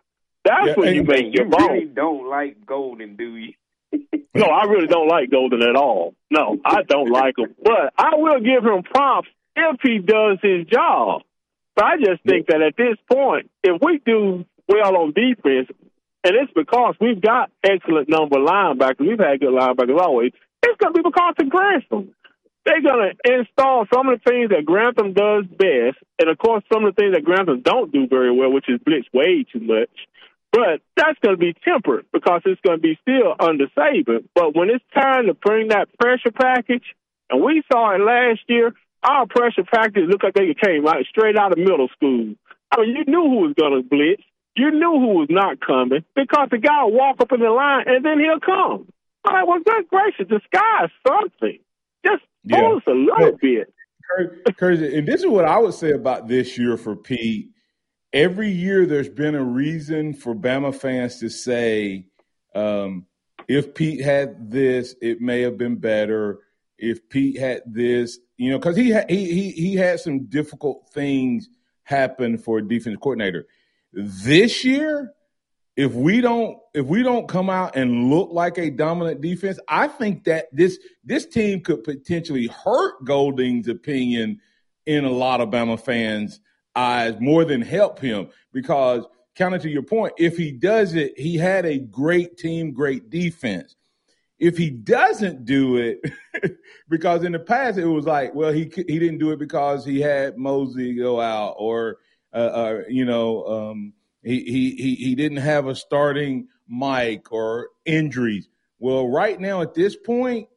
That's 0.43 0.67
yeah, 0.67 0.73
when 0.75 0.95
you 0.95 1.03
make 1.03 1.33
your 1.33 1.45
you 1.45 1.51
bones. 1.51 1.69
Really 1.69 1.85
don't 1.85 2.29
like 2.29 2.65
Golding, 2.65 3.15
do 3.15 3.35
you? 3.35 3.53
No, 4.37 4.45
I 4.45 4.65
really 4.65 4.87
don't 4.87 5.07
like 5.07 5.31
Golding 5.31 5.63
at 5.63 5.75
all. 5.75 6.13
No, 6.29 6.57
I 6.63 6.83
don't 6.83 7.09
like 7.09 7.37
him. 7.37 7.55
But 7.63 7.93
I 7.97 8.15
will 8.15 8.39
give 8.39 8.63
him 8.63 8.83
props 8.83 9.27
if 9.55 9.79
he 9.81 9.97
does 9.97 10.37
his 10.43 10.67
job. 10.67 11.23
But 11.75 11.85
I 11.85 11.97
just 11.97 12.23
think 12.23 12.47
that 12.47 12.61
at 12.61 12.77
this 12.77 12.97
point, 13.11 13.49
if 13.63 13.81
we 13.81 13.99
do 14.05 14.45
well 14.67 14.95
on 14.97 15.13
defense, 15.13 15.69
and 16.23 16.35
it's 16.35 16.51
because 16.53 16.95
we've 16.99 17.21
got 17.21 17.51
excellent 17.63 18.09
number 18.09 18.37
linebackers, 18.37 18.99
we've 18.99 19.19
had 19.19 19.39
good 19.39 19.53
linebackers 19.53 19.99
always, 19.99 20.33
it's 20.63 20.77
going 20.77 20.93
to 20.93 21.01
be 21.01 21.09
because 21.09 21.33
of 21.39 21.49
Grantham. 21.49 22.13
They're 22.65 22.81
going 22.81 23.11
to 23.15 23.39
install 23.39 23.85
some 23.93 24.09
of 24.09 24.19
the 24.19 24.29
things 24.29 24.49
that 24.49 24.65
Grantham 24.65 25.13
does 25.13 25.45
best, 25.45 25.97
and 26.19 26.29
of 26.29 26.37
course, 26.37 26.63
some 26.71 26.83
of 26.83 26.95
the 26.95 27.01
things 27.01 27.15
that 27.15 27.23
Grantham 27.23 27.61
don't 27.61 27.93
do 27.93 28.07
very 28.07 28.31
well, 28.31 28.51
which 28.51 28.67
is 28.67 28.79
blitz 28.85 29.07
way 29.13 29.45
too 29.51 29.61
much. 29.61 29.89
But 30.51 30.81
that's 30.95 31.19
going 31.19 31.35
to 31.35 31.39
be 31.39 31.53
tempered 31.63 32.05
because 32.13 32.41
it's 32.45 32.61
going 32.61 32.77
to 32.77 32.81
be 32.81 32.97
still 33.01 33.35
under 33.39 33.67
Saban. 33.77 34.27
But 34.33 34.55
when 34.55 34.69
it's 34.69 34.83
time 34.93 35.27
to 35.27 35.33
bring 35.33 35.69
that 35.69 35.89
pressure 35.99 36.31
package, 36.31 36.83
and 37.29 37.43
we 37.43 37.61
saw 37.71 37.93
it 37.95 37.99
last 37.99 38.41
year, 38.47 38.73
our 39.03 39.27
pressure 39.27 39.63
package 39.63 40.07
looked 40.07 40.23
like 40.23 40.33
they 40.33 40.55
came 40.55 40.85
right 40.85 41.05
straight 41.09 41.37
out 41.37 41.51
of 41.51 41.57
middle 41.57 41.89
school. 41.89 42.33
I 42.71 42.81
mean, 42.81 42.95
you 42.95 43.03
knew 43.05 43.23
who 43.23 43.39
was 43.47 43.55
going 43.59 43.81
to 43.81 43.87
blitz. 43.87 44.23
You 44.55 44.71
knew 44.71 44.99
who 44.99 45.19
was 45.19 45.27
not 45.29 45.59
coming 45.59 46.03
because 46.15 46.47
the 46.49 46.57
guy 46.57 46.83
will 46.83 46.93
walk 46.93 47.21
up 47.21 47.31
in 47.31 47.41
the 47.41 47.49
line 47.49 47.83
and 47.85 48.03
then 48.03 48.19
he'll 48.19 48.39
come. 48.39 48.87
I'm 49.23 49.33
like, 49.33 49.47
well, 49.47 49.59
good 49.63 49.87
gracious, 49.87 50.27
the 50.29 50.41
sky 50.45 50.85
is 50.85 50.91
something. 51.07 51.59
Just 52.05 52.23
yeah. 52.43 52.67
us 52.69 52.81
a 52.87 52.91
little 52.91 53.37
bit. 53.39 53.71
Crazy. 54.57 54.97
And 54.97 55.07
this 55.07 55.21
is 55.21 55.27
what 55.27 55.45
I 55.45 55.59
would 55.59 55.73
say 55.73 55.91
about 55.91 56.27
this 56.27 56.57
year 56.57 56.77
for 56.77 56.95
Pete 56.95 57.49
every 58.17 58.49
year 58.49 58.87
there's 58.87 59.09
been 59.09 59.35
a 59.35 59.43
reason 59.43 60.11
for 60.11 60.33
Bama 60.33 60.73
fans 60.73 61.19
to 61.19 61.29
say, 61.29 62.07
um, 62.55 63.05
if 63.47 63.75
Pete 63.75 64.01
had 64.01 64.49
this, 64.49 64.95
it 65.01 65.21
may 65.21 65.41
have 65.41 65.57
been 65.57 65.75
better. 65.75 66.39
If 66.79 67.07
Pete 67.09 67.37
had 67.37 67.61
this, 67.67 68.17
you 68.37 68.49
know, 68.49 68.57
because 68.57 68.75
he, 68.75 68.91
ha- 68.91 69.05
he 69.07 69.31
he 69.31 69.51
he 69.51 69.75
had 69.75 69.99
some 69.99 70.25
difficult 70.25 70.89
things 70.93 71.47
happen 71.83 72.37
for 72.37 72.57
a 72.57 72.67
defense 72.67 72.97
coordinator. 73.01 73.47
This 73.93 74.65
year, 74.65 75.13
if 75.75 75.93
we 75.93 76.19
don't 76.19 76.57
if 76.73 76.85
we 76.87 77.03
don't 77.03 77.27
come 77.27 77.49
out 77.49 77.75
and 77.75 78.09
look 78.09 78.31
like 78.31 78.57
a 78.57 78.71
dominant 78.71 79.21
defense, 79.21 79.59
I 79.67 79.87
think 79.87 80.23
that 80.25 80.47
this 80.51 80.79
this 81.03 81.25
team 81.27 81.61
could 81.61 81.83
potentially 81.83 82.47
hurt 82.47 83.05
Golding's 83.05 83.67
opinion 83.67 84.41
in 84.85 85.05
a 85.05 85.11
lot 85.11 85.39
of 85.39 85.49
Bama 85.49 85.79
fans 85.79 86.39
eyes 86.77 87.15
more 87.19 87.43
than 87.43 87.61
help 87.61 87.99
him 87.99 88.29
because 88.53 89.05
counter 89.35 89.59
to 89.59 89.69
your 89.69 89.83
point, 89.83 90.13
if 90.17 90.37
he 90.37 90.51
does 90.51 90.95
it, 90.95 91.17
he 91.17 91.37
had 91.37 91.65
a 91.65 91.77
great 91.77 92.37
team, 92.37 92.71
great 92.71 93.09
defense. 93.09 93.75
If 94.39 94.57
he 94.57 94.69
doesn't 94.69 95.45
do 95.45 95.77
it, 95.77 95.99
because 96.89 97.23
in 97.23 97.31
the 97.31 97.39
past 97.39 97.77
it 97.77 97.85
was 97.85 98.05
like, 98.05 98.35
well, 98.35 98.51
he 98.51 98.71
he 98.75 98.99
didn't 98.99 99.17
do 99.17 99.31
it 99.31 99.39
because 99.39 99.83
he 99.83 99.99
had 99.99 100.37
Moses 100.37 100.95
go 100.95 101.19
out, 101.19 101.55
or 101.57 101.97
uh, 102.33 102.37
uh, 102.37 102.81
you 102.87 103.05
know, 103.05 103.45
um, 103.45 103.93
he 104.23 104.43
he 104.43 104.95
he 104.95 105.15
didn't 105.15 105.39
have 105.39 105.65
a 105.65 105.75
starting 105.75 106.49
Mike 106.67 107.31
or 107.31 107.69
injuries. 107.85 108.47
Well, 108.77 109.07
right 109.07 109.39
now 109.39 109.61
at 109.61 109.73
this 109.73 109.95
point, 109.95 110.49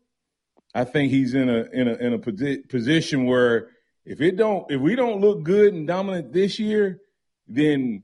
I 0.74 0.84
think 0.84 1.10
he's 1.10 1.32
in 1.32 1.48
a 1.48 1.64
in 1.72 1.88
a 1.88 1.94
in 1.94 2.12
a 2.12 2.18
posi- 2.18 2.68
position 2.68 3.24
where 3.24 3.70
if 4.04 4.20
it 4.20 4.36
don't, 4.36 4.70
if 4.70 4.80
we 4.80 4.94
don't 4.96 5.20
look 5.20 5.42
good 5.42 5.74
and 5.74 5.86
dominant 5.86 6.32
this 6.32 6.58
year, 6.58 7.00
then 7.46 8.02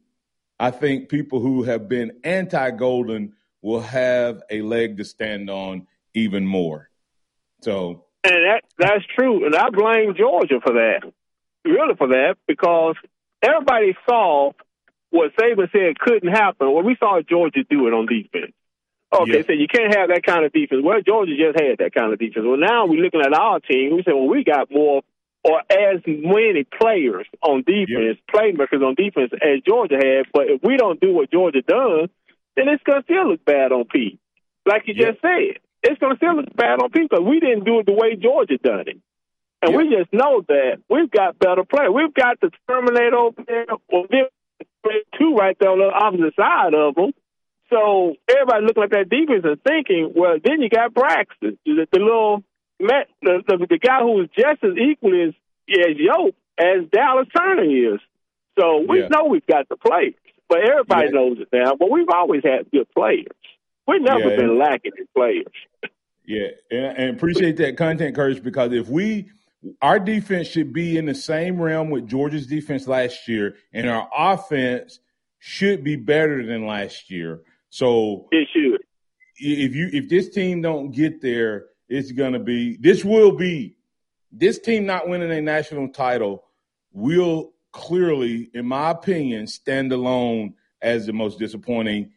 I 0.58 0.70
think 0.70 1.08
people 1.08 1.40
who 1.40 1.62
have 1.64 1.88
been 1.88 2.20
anti-Golding 2.24 3.32
will 3.62 3.80
have 3.80 4.42
a 4.50 4.62
leg 4.62 4.96
to 4.98 5.04
stand 5.04 5.50
on 5.50 5.86
even 6.14 6.46
more. 6.46 6.90
So 7.62 8.04
And 8.26 8.34
that 8.34 8.62
that's 8.78 9.04
true. 9.16 9.46
And 9.46 9.54
I 9.54 9.70
blame 9.70 10.14
Georgia 10.16 10.60
for 10.62 10.74
that. 10.74 11.12
Really 11.64 11.94
for 11.96 12.08
that, 12.08 12.36
because 12.46 12.94
everybody 13.42 13.96
saw 14.08 14.52
what 15.10 15.32
Saban 15.36 15.70
said 15.72 15.98
couldn't 15.98 16.32
happen. 16.32 16.72
Well, 16.72 16.82
we 16.82 16.96
saw 16.98 17.20
Georgia 17.28 17.64
do 17.68 17.86
it 17.86 17.92
on 17.92 18.06
defense. 18.06 18.52
Okay, 19.12 19.44
so 19.44 19.52
you 19.52 19.68
can't 19.68 19.94
have 19.94 20.08
that 20.08 20.24
kind 20.24 20.44
of 20.44 20.52
defense. 20.52 20.82
Well, 20.84 21.00
Georgia 21.00 21.36
just 21.36 21.60
had 21.60 21.78
that 21.78 21.94
kind 21.94 22.12
of 22.12 22.18
defense. 22.18 22.44
Well, 22.46 22.56
now 22.56 22.86
we're 22.86 23.02
looking 23.02 23.20
at 23.20 23.32
our 23.32 23.60
team. 23.60 23.94
We 23.96 24.02
say, 24.02 24.12
well, 24.12 24.28
we 24.28 24.42
got 24.44 24.70
more 24.70 25.02
or 25.46 25.62
as 25.70 26.02
many 26.04 26.64
players 26.64 27.24
on 27.40 27.62
defense, 27.62 28.18
playmakers 28.34 28.82
on 28.82 28.96
defense 28.96 29.30
as 29.34 29.62
Georgia 29.64 29.94
had. 29.94 30.26
But 30.32 30.50
if 30.50 30.60
we 30.62 30.76
don't 30.76 31.00
do 31.00 31.12
what 31.12 31.30
Georgia 31.30 31.62
does, 31.62 32.08
then 32.56 32.66
it's 32.68 32.82
going 32.82 33.02
to 33.02 33.04
still 33.04 33.30
look 33.30 33.44
bad 33.44 33.70
on 33.70 33.84
Pete. 33.84 34.18
Like 34.66 34.82
you 34.86 34.94
just 34.94 35.20
said, 35.22 35.62
it's 35.84 36.00
going 36.00 36.14
to 36.14 36.16
still 36.16 36.34
look 36.34 36.54
bad 36.56 36.82
on 36.82 36.90
Pete 36.90 37.08
because 37.08 37.24
we 37.24 37.38
didn't 37.38 37.64
do 37.64 37.78
it 37.78 37.86
the 37.86 37.92
way 37.92 38.16
Georgia 38.16 38.58
done 38.58 38.88
it. 38.88 38.98
And 39.62 39.76
we 39.76 39.88
just 39.88 40.12
know 40.12 40.42
that 40.48 40.82
we've 40.90 41.10
got 41.10 41.38
better 41.38 41.62
players. 41.62 41.92
We've 41.94 42.12
got 42.12 42.40
the 42.40 42.50
Terminator 42.68 43.16
over 43.16 43.42
there, 43.46 43.66
or 43.88 44.06
two 45.16 45.34
right 45.36 45.56
there 45.60 45.70
on 45.70 45.78
the 45.78 45.94
opposite 45.94 46.34
side 46.34 46.74
of 46.74 46.96
them. 46.96 47.12
So 47.70 48.14
everybody 48.28 48.66
looking 48.66 48.82
at 48.82 48.90
that 48.90 49.08
defense 49.08 49.44
and 49.44 49.62
thinking, 49.62 50.12
well, 50.14 50.38
then 50.42 50.60
you 50.60 50.68
got 50.68 50.92
Braxton, 50.92 51.58
the, 51.64 51.86
the 51.90 51.98
little 51.98 52.42
the, 52.78 53.04
the, 53.22 53.66
the 53.68 53.78
guy 53.78 54.00
who 54.00 54.22
is 54.22 54.28
just 54.36 54.62
as 54.62 54.76
equal 54.76 55.28
as 55.28 55.34
as 55.68 55.96
Yoke 55.96 56.34
as 56.58 56.88
Dallas 56.92 57.28
Turner 57.36 57.64
is. 57.64 58.00
So 58.58 58.84
we 58.88 59.00
yeah. 59.00 59.08
know 59.08 59.26
we've 59.26 59.46
got 59.46 59.68
the 59.68 59.76
players, 59.76 60.14
but 60.48 60.58
everybody 60.60 61.08
yeah. 61.08 61.18
knows 61.18 61.38
it 61.40 61.48
now. 61.52 61.74
But 61.78 61.90
we've 61.90 62.08
always 62.08 62.42
had 62.44 62.70
good 62.70 62.88
players. 62.94 63.26
We've 63.86 64.02
never 64.02 64.30
yeah. 64.30 64.36
been 64.36 64.58
lacking 64.58 64.92
in 64.98 65.06
players. 65.14 65.52
Yeah, 66.28 66.48
and, 66.72 66.98
and 66.98 67.16
appreciate 67.16 67.56
that 67.58 67.76
content, 67.76 68.16
Curtis, 68.16 68.40
because 68.40 68.72
if 68.72 68.88
we 68.88 69.28
our 69.80 69.98
defense 69.98 70.48
should 70.48 70.72
be 70.72 70.96
in 70.96 71.06
the 71.06 71.14
same 71.14 71.60
realm 71.60 71.90
with 71.90 72.08
Georgia's 72.08 72.46
defense 72.46 72.86
last 72.86 73.28
year, 73.28 73.56
and 73.72 73.88
our 73.88 74.08
offense 74.16 74.98
should 75.38 75.84
be 75.84 75.96
better 75.96 76.44
than 76.44 76.66
last 76.66 77.10
year. 77.10 77.42
So 77.70 78.26
it 78.32 78.48
should. 78.52 78.80
If 79.36 79.74
you 79.74 79.88
if 79.92 80.08
this 80.08 80.30
team 80.30 80.62
don't 80.62 80.90
get 80.90 81.20
there, 81.20 81.66
it's 81.88 82.12
gonna 82.12 82.38
be 82.38 82.76
this 82.76 83.04
will 83.04 83.32
be 83.32 83.76
this 84.32 84.58
team 84.58 84.86
not 84.86 85.08
winning 85.08 85.30
a 85.30 85.40
national 85.40 85.88
title 85.88 86.44
will 86.92 87.52
clearly, 87.72 88.50
in 88.54 88.66
my 88.66 88.90
opinion, 88.90 89.46
stand 89.46 89.92
alone 89.92 90.54
as 90.82 91.06
the 91.06 91.12
most 91.12 91.38
disappointing 91.38 92.10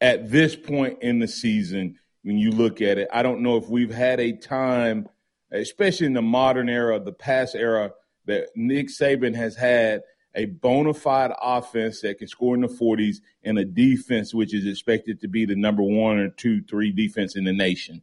at 0.00 0.30
this 0.30 0.56
point 0.56 1.02
in 1.02 1.18
the 1.18 1.28
season 1.28 1.98
when 2.22 2.38
you 2.38 2.50
look 2.50 2.80
at 2.80 2.98
it. 2.98 3.08
I 3.12 3.22
don't 3.22 3.42
know 3.42 3.56
if 3.56 3.68
we've 3.68 3.92
had 3.92 4.20
a 4.20 4.32
time 4.32 5.08
especially 5.52 6.06
in 6.06 6.12
the 6.12 6.22
modern 6.22 6.68
era, 6.68 7.00
the 7.00 7.12
past 7.12 7.54
era, 7.54 7.92
that 8.26 8.48
Nick 8.54 8.88
Saban 8.88 9.34
has 9.34 9.56
had 9.56 10.02
a 10.34 10.44
bona 10.44 10.94
fide 10.94 11.32
offense 11.42 12.02
that 12.02 12.18
can 12.18 12.28
score 12.28 12.54
in 12.54 12.60
the 12.60 12.68
40s 12.68 13.16
and 13.42 13.58
a 13.58 13.64
defense 13.64 14.32
which 14.32 14.54
is 14.54 14.66
expected 14.66 15.20
to 15.20 15.28
be 15.28 15.44
the 15.44 15.56
number 15.56 15.82
one 15.82 16.18
or 16.18 16.28
two, 16.28 16.62
three 16.62 16.92
defense 16.92 17.36
in 17.36 17.44
the 17.44 17.52
nation. 17.52 18.02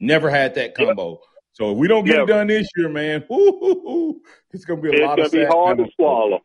Never 0.00 0.30
had 0.30 0.54
that 0.56 0.74
combo. 0.74 1.10
Yep. 1.10 1.18
So 1.52 1.72
if 1.72 1.78
we 1.78 1.88
don't 1.88 2.04
get 2.04 2.16
yep. 2.16 2.24
it 2.24 2.32
done 2.32 2.46
this 2.48 2.68
year, 2.76 2.88
man, 2.88 3.24
whoo, 3.30 4.20
it's 4.52 4.64
going 4.64 4.82
to 4.82 4.90
be 4.90 4.96
a 4.96 5.00
it's 5.00 5.06
lot 5.06 5.18
of 5.18 5.26
It's 5.26 5.34
going 5.34 5.46
to 5.46 5.50
be 5.50 5.54
hard 5.54 5.78
to 5.78 5.86
swallow. 5.94 6.40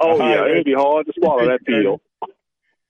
Oh, 0.00 0.18
yeah, 0.18 0.50
it'll 0.50 0.64
be 0.64 0.74
hard 0.74 1.06
to 1.06 1.12
swallow 1.18 1.46
that 1.46 1.64
deal. 1.66 2.00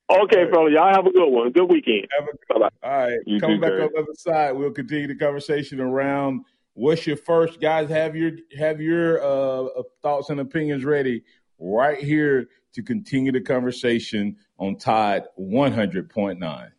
Okay, 0.09 0.43
right. 0.43 0.51
brother. 0.51 0.69
Y'all 0.69 0.93
have 0.93 1.05
a 1.05 1.11
good 1.11 1.29
one. 1.29 1.51
Good 1.51 1.69
weekend. 1.69 2.07
Bye 2.49 2.59
bye. 2.59 2.69
All 2.81 2.91
right. 2.91 3.19
You 3.25 3.39
Coming 3.39 3.59
back 3.59 3.73
on 3.73 3.89
the 3.93 3.99
other 3.99 4.13
side, 4.15 4.53
we'll 4.53 4.71
continue 4.71 5.07
the 5.07 5.15
conversation 5.15 5.79
around– 5.79 6.41
What's 6.77 7.07
your 7.07 7.17
first, 7.17 7.59
guys? 7.59 7.89
Have 7.89 8.15
your 8.15 8.33
have 8.55 8.79
your 8.79 9.19
uh, 9.19 9.63
uh, 9.63 9.83
thoughts 10.03 10.29
and 10.29 10.39
opinions 10.39 10.85
ready 10.85 11.23
right 11.57 11.97
here 11.97 12.49
to 12.73 12.83
continue 12.83 13.31
the 13.31 13.41
conversation 13.41 14.35
on 14.59 14.77
Tide 14.77 15.23
100.9. 15.39 16.69